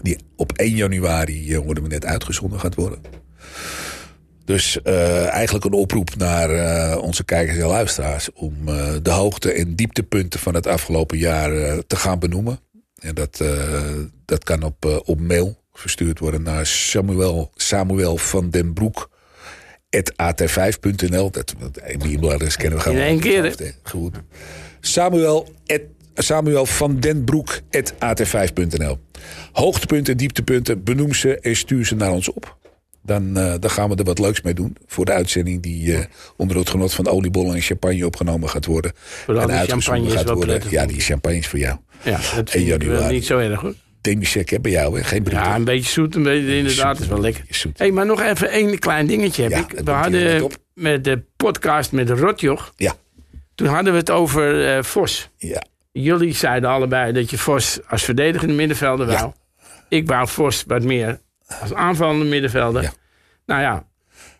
Die 0.02 0.18
op 0.36 0.52
1 0.52 0.76
januari, 0.76 1.58
worden 1.58 1.82
we 1.82 1.88
net 1.88 2.04
uitgezonden 2.04 2.60
gaat 2.60 2.74
worden. 2.74 3.00
Dus 4.44 4.78
uh, 4.84 5.28
eigenlijk 5.28 5.64
een 5.64 5.72
oproep 5.72 6.16
naar 6.16 6.50
uh, 6.50 7.02
onze 7.02 7.24
kijkers 7.24 7.58
en 7.58 7.66
luisteraars... 7.66 8.32
om 8.32 8.54
uh, 8.68 8.92
de 9.02 9.10
hoogte- 9.10 9.52
en 9.52 9.74
dieptepunten 9.74 10.40
van 10.40 10.54
het 10.54 10.66
afgelopen 10.66 11.18
jaar 11.18 11.50
te 11.86 11.96
gaan 11.96 12.18
benoemen. 12.18 12.60
En 12.98 13.14
dat, 13.14 13.44
dat 14.24 14.44
kan 14.44 14.62
op, 14.62 15.02
op 15.04 15.20
mail 15.20 15.62
verstuurd 15.72 16.18
worden 16.18 16.42
naar 16.42 16.66
Samuel, 16.66 17.50
Samuel 17.54 18.16
van 18.16 18.50
den 18.50 18.72
Broek 18.72 19.10
at5.nl. 19.96 21.30
Dat, 21.30 21.54
dat 21.58 21.76
e-mailadres 21.76 22.56
kennen 22.56 22.78
we 22.78 22.84
gewoon. 22.84 22.98
In 22.98 23.04
één 23.04 23.20
keer. 23.20 23.74
Goed. 23.82 24.16
Samuel, 24.80 25.48
at, 25.66 25.80
Samuel 26.14 26.66
van 26.66 27.00
den 27.00 27.24
Broek 27.24 27.60
at5.nl. 27.60 28.98
Hoogtepunten, 29.52 30.16
dieptepunten, 30.16 30.82
benoem 30.84 31.14
ze 31.14 31.38
en 31.38 31.56
stuur 31.56 31.86
ze 31.86 31.94
naar 31.94 32.10
ons 32.10 32.32
op. 32.32 32.56
Dan, 33.02 33.38
uh, 33.38 33.54
dan 33.60 33.70
gaan 33.70 33.88
we 33.88 33.96
er 33.96 34.04
wat 34.04 34.18
leuks 34.18 34.42
mee 34.42 34.54
doen. 34.54 34.76
Voor 34.86 35.04
de 35.04 35.12
uitzending 35.12 35.62
die 35.62 35.86
uh, 35.86 35.98
onder 36.36 36.56
het 36.56 36.68
genot 36.70 36.94
van 36.94 37.08
oliebollen 37.08 37.54
en 37.54 37.60
champagne 37.60 38.06
opgenomen 38.06 38.48
gaat 38.48 38.64
worden. 38.66 38.92
Vooral 38.94 39.42
en 39.48 39.56
uitgezonden 39.58 40.10
gaat 40.12 40.30
worden. 40.30 40.62
Ja, 40.70 40.86
die 40.86 41.00
champagne 41.00 41.38
is 41.38 41.46
voor 41.46 41.58
jou. 41.58 41.78
Ja, 42.02 42.20
dat 42.36 42.50
vind 42.50 42.82
ik 42.82 43.10
niet 43.10 43.26
zo 43.26 43.38
erg 43.38 43.60
hoor. 43.60 43.74
Demisek 44.00 44.50
hè, 44.50 44.60
bij 44.60 44.70
jou, 44.70 44.98
hè? 44.98 45.04
Geen 45.04 45.22
brood. 45.22 45.44
Ja, 45.44 45.54
een 45.54 45.64
beetje 45.64 45.90
zoet, 45.90 46.14
een 46.14 46.22
beetje, 46.22 46.56
inderdaad, 46.56 47.00
is 47.00 47.06
wel 47.06 47.20
lekker. 47.20 47.44
Zoet. 47.50 47.78
Hey, 47.78 47.90
maar 47.90 48.06
nog 48.06 48.22
even 48.22 48.50
één 48.50 48.78
klein 48.78 49.06
dingetje 49.06 49.42
heb 49.42 49.50
Ja, 49.50 49.58
ik. 49.58 49.80
We 49.84 49.90
hadden 49.90 50.50
met 50.74 51.04
de 51.04 51.22
podcast 51.36 51.92
met 51.92 52.10
Rotjoch, 52.10 52.72
Ja, 52.76 52.94
toen 53.54 53.66
hadden 53.66 53.92
we 53.92 53.98
het 53.98 54.10
over 54.10 54.76
eh, 54.76 54.82
Vos. 54.82 55.30
ja. 55.36 55.62
Jullie 56.02 56.34
zeiden 56.34 56.70
allebei 56.70 57.12
dat 57.12 57.30
je 57.30 57.38
Vos 57.38 57.80
als 57.86 58.04
verdedigende 58.04 58.54
middenvelder 58.54 59.06
wou. 59.06 59.32
Ik 59.88 60.06
wou 60.06 60.28
Vos 60.28 60.64
wat 60.66 60.82
meer 60.82 61.20
als 61.60 61.74
aanvallende 61.74 62.24
middenvelder. 62.24 62.82
Ja. 62.82 62.92
Nou 63.46 63.60
ja, 63.60 63.86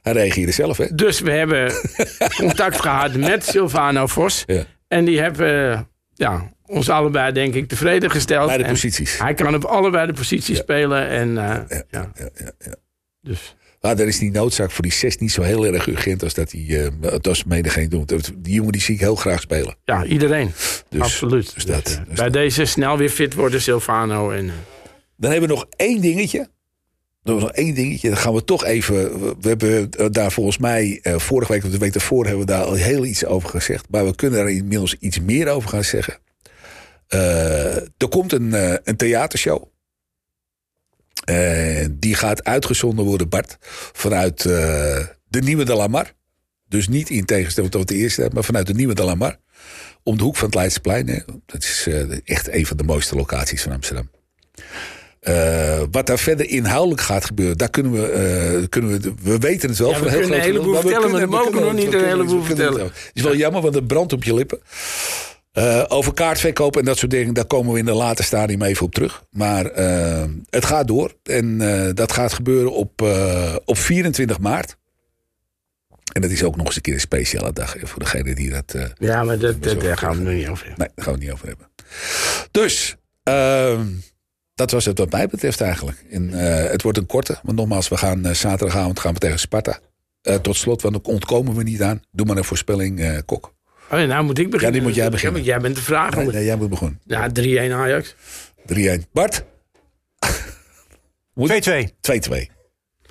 Hij 0.03 0.13
reageerde 0.13 0.53
zelf, 0.53 0.77
hè? 0.77 0.95
dus 0.95 1.21
we 1.21 1.31
hebben 1.31 1.73
contact 2.37 2.81
gehad 2.81 3.15
met 3.15 3.45
Silvano 3.45 4.07
Vos. 4.07 4.43
Ja. 4.47 4.65
En 4.89 5.05
die 5.05 5.21
hebben 5.21 5.89
ja, 6.15 6.53
ons 6.67 6.91
allebei, 6.91 7.33
denk 7.33 7.55
ik, 7.55 7.69
tevreden 7.69 8.11
gesteld. 8.11 8.47
Bij 8.47 8.57
de 8.57 8.65
En 8.65 8.71
posities. 8.71 9.19
Hij 9.19 9.35
kan 9.35 9.55
op 9.55 9.65
allebei 9.65 10.07
de 10.07 10.13
posities 10.13 10.59
spelen. 10.59 11.09
En, 11.09 11.35
ja. 11.35 11.67
Ja, 11.69 12.11
ja, 12.15 12.31
ja. 12.59 12.75
Dus. 13.21 13.55
Maar 13.85 13.97
dan 13.97 14.07
is 14.07 14.19
die 14.19 14.31
noodzaak 14.31 14.71
voor 14.71 14.83
die 14.83 14.93
zes 14.93 15.19
niet 15.19 15.33
zo 15.33 15.43
heel 15.43 15.67
erg 15.67 15.87
urgent 15.87 16.23
als 16.23 16.35
dat 16.35 16.53
hij 16.53 16.61
uh, 16.61 16.87
dat 17.21 17.45
mede 17.47 17.69
geen 17.69 17.89
doet. 17.89 18.33
Die 18.37 18.55
jongen 18.55 18.73
die 18.73 18.81
zie 18.81 18.95
ik 18.95 19.01
heel 19.01 19.15
graag 19.15 19.41
spelen. 19.41 19.77
Ja, 19.85 20.05
iedereen. 20.05 20.53
Dus, 20.89 21.01
Absoluut. 21.01 21.55
Dus 21.55 21.65
dat, 21.65 21.85
Dus, 21.85 21.95
eh, 21.95 21.99
dus 22.07 22.15
bij 22.15 22.25
dat. 22.25 22.33
deze 22.33 22.65
snel 22.65 22.99
weer 22.99 23.09
fit 23.11 23.35
worden, 23.35 23.61
Silvano. 23.63 24.31
En, 24.31 24.49
eh, 24.49 24.55
Dan 25.17 25.31
hebben 25.31 25.49
we 25.49 25.55
nog 25.55 25.67
één 25.77 26.01
dingetje. 26.01 26.49
Dan 27.23 27.39
nog 27.39 27.51
één 27.53 27.75
dingetje. 27.75 28.09
Dan 28.09 28.19
gaan 28.19 28.35
we 28.35 28.45
toch 28.45 28.65
even. 28.65 29.19
We 29.41 29.49
hebben 29.49 29.91
eh, 29.91 30.07
daar 30.11 30.33
volgens 30.33 30.59
mij 30.59 30.99
eh, 31.03 31.19
vorige 31.19 31.53
week 31.53 31.65
of 31.65 31.71
de 31.71 31.79
week 31.79 31.93
daarvoor 31.93 32.27
hebben 32.27 32.47
we 32.47 32.53
daar 32.53 32.65
al 32.65 32.75
heel 32.75 33.05
iets 33.05 33.25
over 33.25 33.49
gezegd. 33.49 33.87
Maar 33.91 34.05
we 34.05 34.15
kunnen 34.15 34.39
daar 34.39 34.51
inmiddels 34.51 34.97
iets 34.99 35.21
meer 35.21 35.49
over 35.49 35.69
gaan 35.69 35.85
zeggen. 35.85 36.19
Eh, 37.09 37.77
er 37.77 38.09
komt 38.11 38.33
een, 38.33 38.55
eh, 38.55 38.75
een 38.85 38.97
theatershow. 38.97 39.73
Eh, 41.25 41.87
die 41.91 42.15
gaat 42.15 42.45
uitgezonden 42.45 43.05
worden, 43.05 43.29
Bart, 43.29 43.57
vanuit 43.93 44.45
eh, 44.45 45.01
de 45.29 45.41
Nieuwe 45.41 45.65
de 45.65 45.75
Lamar. 45.75 46.13
Dus 46.69 46.89
niet 46.89 47.11
in 47.11 47.25
tegenstelling 47.25 47.73
tot 47.73 47.89
de 47.89 47.95
eerste, 47.95 48.31
maar 48.33 48.45
vanuit 48.45 48.67
de 48.67 48.75
Nieuwe 48.75 48.95
de 48.95 49.05
Lamar. 49.05 49.37
Om 50.03 50.17
de 50.17 50.23
hoek 50.23 50.37
van 50.37 50.47
het 50.47 50.55
Leidseplein. 50.55 51.09
Hè. 51.09 51.19
Dat 51.47 51.63
is 51.63 51.87
eh, 51.89 52.19
echt 52.25 52.49
een 52.49 52.67
van 52.67 52.77
de 52.77 52.85
mooiste 52.85 53.17
locaties 53.17 53.63
van 53.63 53.73
Amsterdam. 53.73 54.11
Wat 55.91 56.07
daar 56.07 56.19
verder 56.19 56.49
inhoudelijk 56.49 57.01
gaat 57.01 57.25
gebeuren, 57.25 57.59
daar 57.59 57.71
kunnen 57.71 57.93
we, 57.93 58.67
kunnen 58.69 59.01
we, 59.01 59.13
we 59.23 59.39
weten 59.39 59.69
het 59.69 59.79
wel. 59.79 59.91
Ja, 59.91 60.01
we 60.01 60.11
kunnen 60.11 60.33
een 60.33 60.41
heleboel 60.41 60.81
vertellen, 60.81 61.11
maar 61.11 61.21
we 61.21 61.27
mogen 61.27 61.61
nog 61.61 61.73
niet 61.73 61.95
een 61.95 62.05
heleboel 62.05 62.43
vertellen. 62.43 62.81
Het 62.81 63.11
is 63.13 63.23
wel 63.23 63.37
jammer, 63.37 63.63
want 63.63 63.75
het 63.75 63.87
brandt 63.87 64.13
op 64.13 64.25
je 64.25 64.35
lippen. 64.35 64.61
Eh, 65.55 65.85
over 65.89 66.15
kaartverkoop 66.15 66.77
en 66.77 66.85
dat 66.85 66.99
soort 66.99 67.11
dingen, 67.11 67.35
daar 67.35 67.45
komen 67.45 67.73
we 67.73 67.79
in 67.79 67.87
een 67.87 67.95
later 67.95 68.25
stadium 68.25 68.63
even 68.63 68.87
op 68.87 68.95
terug. 68.95 69.25
Maar 69.31 69.67
eh, 69.67 70.25
het 70.51 70.65
gaat 70.65 70.89
door. 70.89 71.15
En 71.23 71.61
eh, 71.61 71.91
dat 71.95 72.13
gaat 72.13 72.33
gebeuren 72.33 72.73
op, 72.73 73.03
op 73.65 73.79
24 73.79 74.39
maart. 74.39 74.77
En 76.13 76.21
dat 76.21 76.31
is 76.31 76.43
ook 76.43 76.57
nog 76.57 76.67
eens 76.67 76.77
een 76.77 76.83
keer 76.83 76.95
een 76.95 77.01
speciale 77.01 77.53
dag 77.53 77.77
voor 77.83 77.99
degene 77.99 78.35
die 78.35 78.51
dat. 78.51 78.75
ja, 78.99 79.25
maar 79.25 79.39
dat, 79.39 79.63
dat, 79.63 79.81
daar 79.81 79.99
gaan 79.99 80.11
we 80.11 80.17
het 80.17 80.25
nog 80.25 80.35
niet 80.35 80.49
over 80.49 80.67
hebben. 80.67 80.87
Nee, 80.87 80.95
daar 80.95 81.05
gaan 81.05 81.15
we 81.15 81.21
het 81.21 81.29
niet 81.29 81.33
over 81.33 81.47
hebben. 81.49 81.67
Dus, 82.51 82.97
ehm, 83.23 83.87
dat 84.55 84.71
was 84.71 84.85
het 84.85 84.99
wat 84.99 85.11
mij 85.11 85.27
betreft 85.27 85.61
eigenlijk. 85.61 86.05
En, 86.11 86.29
het 86.71 86.83
wordt 86.83 86.99
een 86.99 87.07
korte, 87.07 87.39
want 87.43 87.59
nogmaals, 87.59 87.89
we 87.89 87.97
gaan 87.97 88.35
zaterdagavond 88.35 89.01
gaan 89.01 89.13
we 89.13 89.19
tegen 89.19 89.39
Sparta. 89.39 89.79
Tot 90.43 90.57
slot, 90.57 90.83
want 90.83 91.05
dan 91.05 91.15
ontkomen 91.15 91.55
we 91.55 91.63
niet 91.63 91.83
aan. 91.83 92.03
Doe 92.11 92.27
maar 92.27 92.37
een 92.37 92.45
voorspelling, 92.45 93.23
Kok. 93.25 93.54
Oh, 93.91 93.99
ja, 93.99 94.05
nou 94.07 94.25
moet 94.25 94.39
ik 94.39 94.51
beginnen. 94.51 94.73
die 94.73 94.83
moet 94.83 94.95
jij 94.95 95.05
Ja, 95.05 95.11
beginnen. 95.11 95.35
want 95.35 95.47
jij 95.47 95.59
bent 95.61 95.75
de 95.77 95.83
vraag. 95.83 96.17
Nee, 96.17 96.27
nee, 96.27 96.45
jij 96.45 96.57
moet 96.57 96.69
beginnen. 96.71 97.01
Ja, 97.07 97.29
3-1 97.33 97.73
Ajax. 97.73 98.15
3-1. 98.67 99.07
Bart? 99.13 99.45
2-2. 101.35 101.91
2-2. 102.01 102.53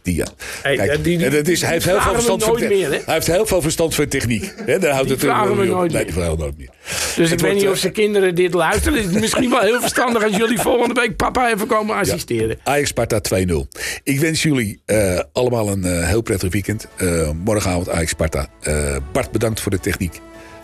Die 0.04 0.16
ja. 0.16 0.26
Hey, 0.62 0.76
Kijk, 0.76 1.04
die- 1.04 1.18
die- 1.18 1.26
en 1.28 1.32
het 1.34 1.48
is, 1.48 1.62
hij, 1.62 1.72
heeft 1.72 1.86
heel 1.86 1.94
vragen 1.94 2.22
veel 2.22 2.38
we 2.38 2.40
verstand 2.44 2.62
te- 2.62 2.68
meer, 2.76 2.92
hè? 2.92 3.00
hij 3.06 3.14
heeft 3.14 3.28
heel 3.28 3.46
veel 3.46 3.62
verstand 3.62 3.96
van 3.96 4.08
techniek. 4.08 4.54
Hè, 4.66 4.80
daar 4.80 4.92
houdt 4.92 5.08
Die 5.08 5.16
het 5.16 5.26
vragen 5.26 5.58
we 5.58 5.66
nooit 5.66 5.92
Nee, 5.92 5.98
meer. 5.98 6.04
die 6.06 6.14
vragen 6.14 6.32
we 6.36 6.42
nooit 6.42 6.58
meer. 6.58 6.70
Dus 7.16 7.32
ik 7.32 7.40
weet 7.40 7.54
niet 7.56 7.68
of 7.68 7.78
zijn 7.78 7.94
kinderen 7.94 8.36
dit 8.36 8.54
luisteren. 8.54 9.04
Het 9.04 9.16
is 9.16 9.20
misschien 9.22 9.50
wel 9.50 9.60
heel 9.62 9.80
verstandig 9.80 10.24
als 10.24 10.36
jullie 10.36 10.60
volgende 10.60 11.02
week 11.02 11.16
papa 11.16 11.52
even 11.54 11.68
komen 11.68 11.96
assisteren. 11.96 12.60
Ajax 12.64 12.90
Sparta 12.90 13.20
2-0. 13.20 13.68
Ik 14.04 14.20
wens 14.20 14.44
jullie 14.44 14.82
eh, 14.86 15.20
allemaal 15.34 15.70
een 15.70 15.84
eh, 15.84 16.08
heel 16.08 16.22
prettig 16.22 16.52
weekend. 16.52 16.88
Eh, 16.96 17.30
morgenavond 17.44 17.90
Ajax 17.90 18.10
Sparta. 18.10 18.48
Eh, 18.62 18.96
Bart, 19.12 19.32
bedankt 19.32 19.60
voor 19.60 19.72
de 19.72 19.80
techniek. 19.80 20.20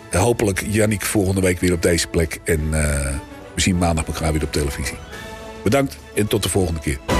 Eh, 0.09 0.21
hopelijk 0.21 0.63
Yannick 0.67 1.05
volgende 1.05 1.41
week 1.41 1.59
weer 1.59 1.73
op 1.73 1.81
deze 1.81 2.07
plek. 2.07 2.39
En 2.43 2.59
eh, 2.71 3.15
we 3.55 3.61
zien 3.61 3.77
maandag 3.77 4.05
elkaar 4.05 4.31
weer 4.31 4.43
op 4.43 4.51
televisie. 4.51 4.97
Bedankt 5.63 5.97
en 6.15 6.27
tot 6.27 6.43
de 6.43 6.49
volgende 6.49 6.79
keer. 6.79 7.18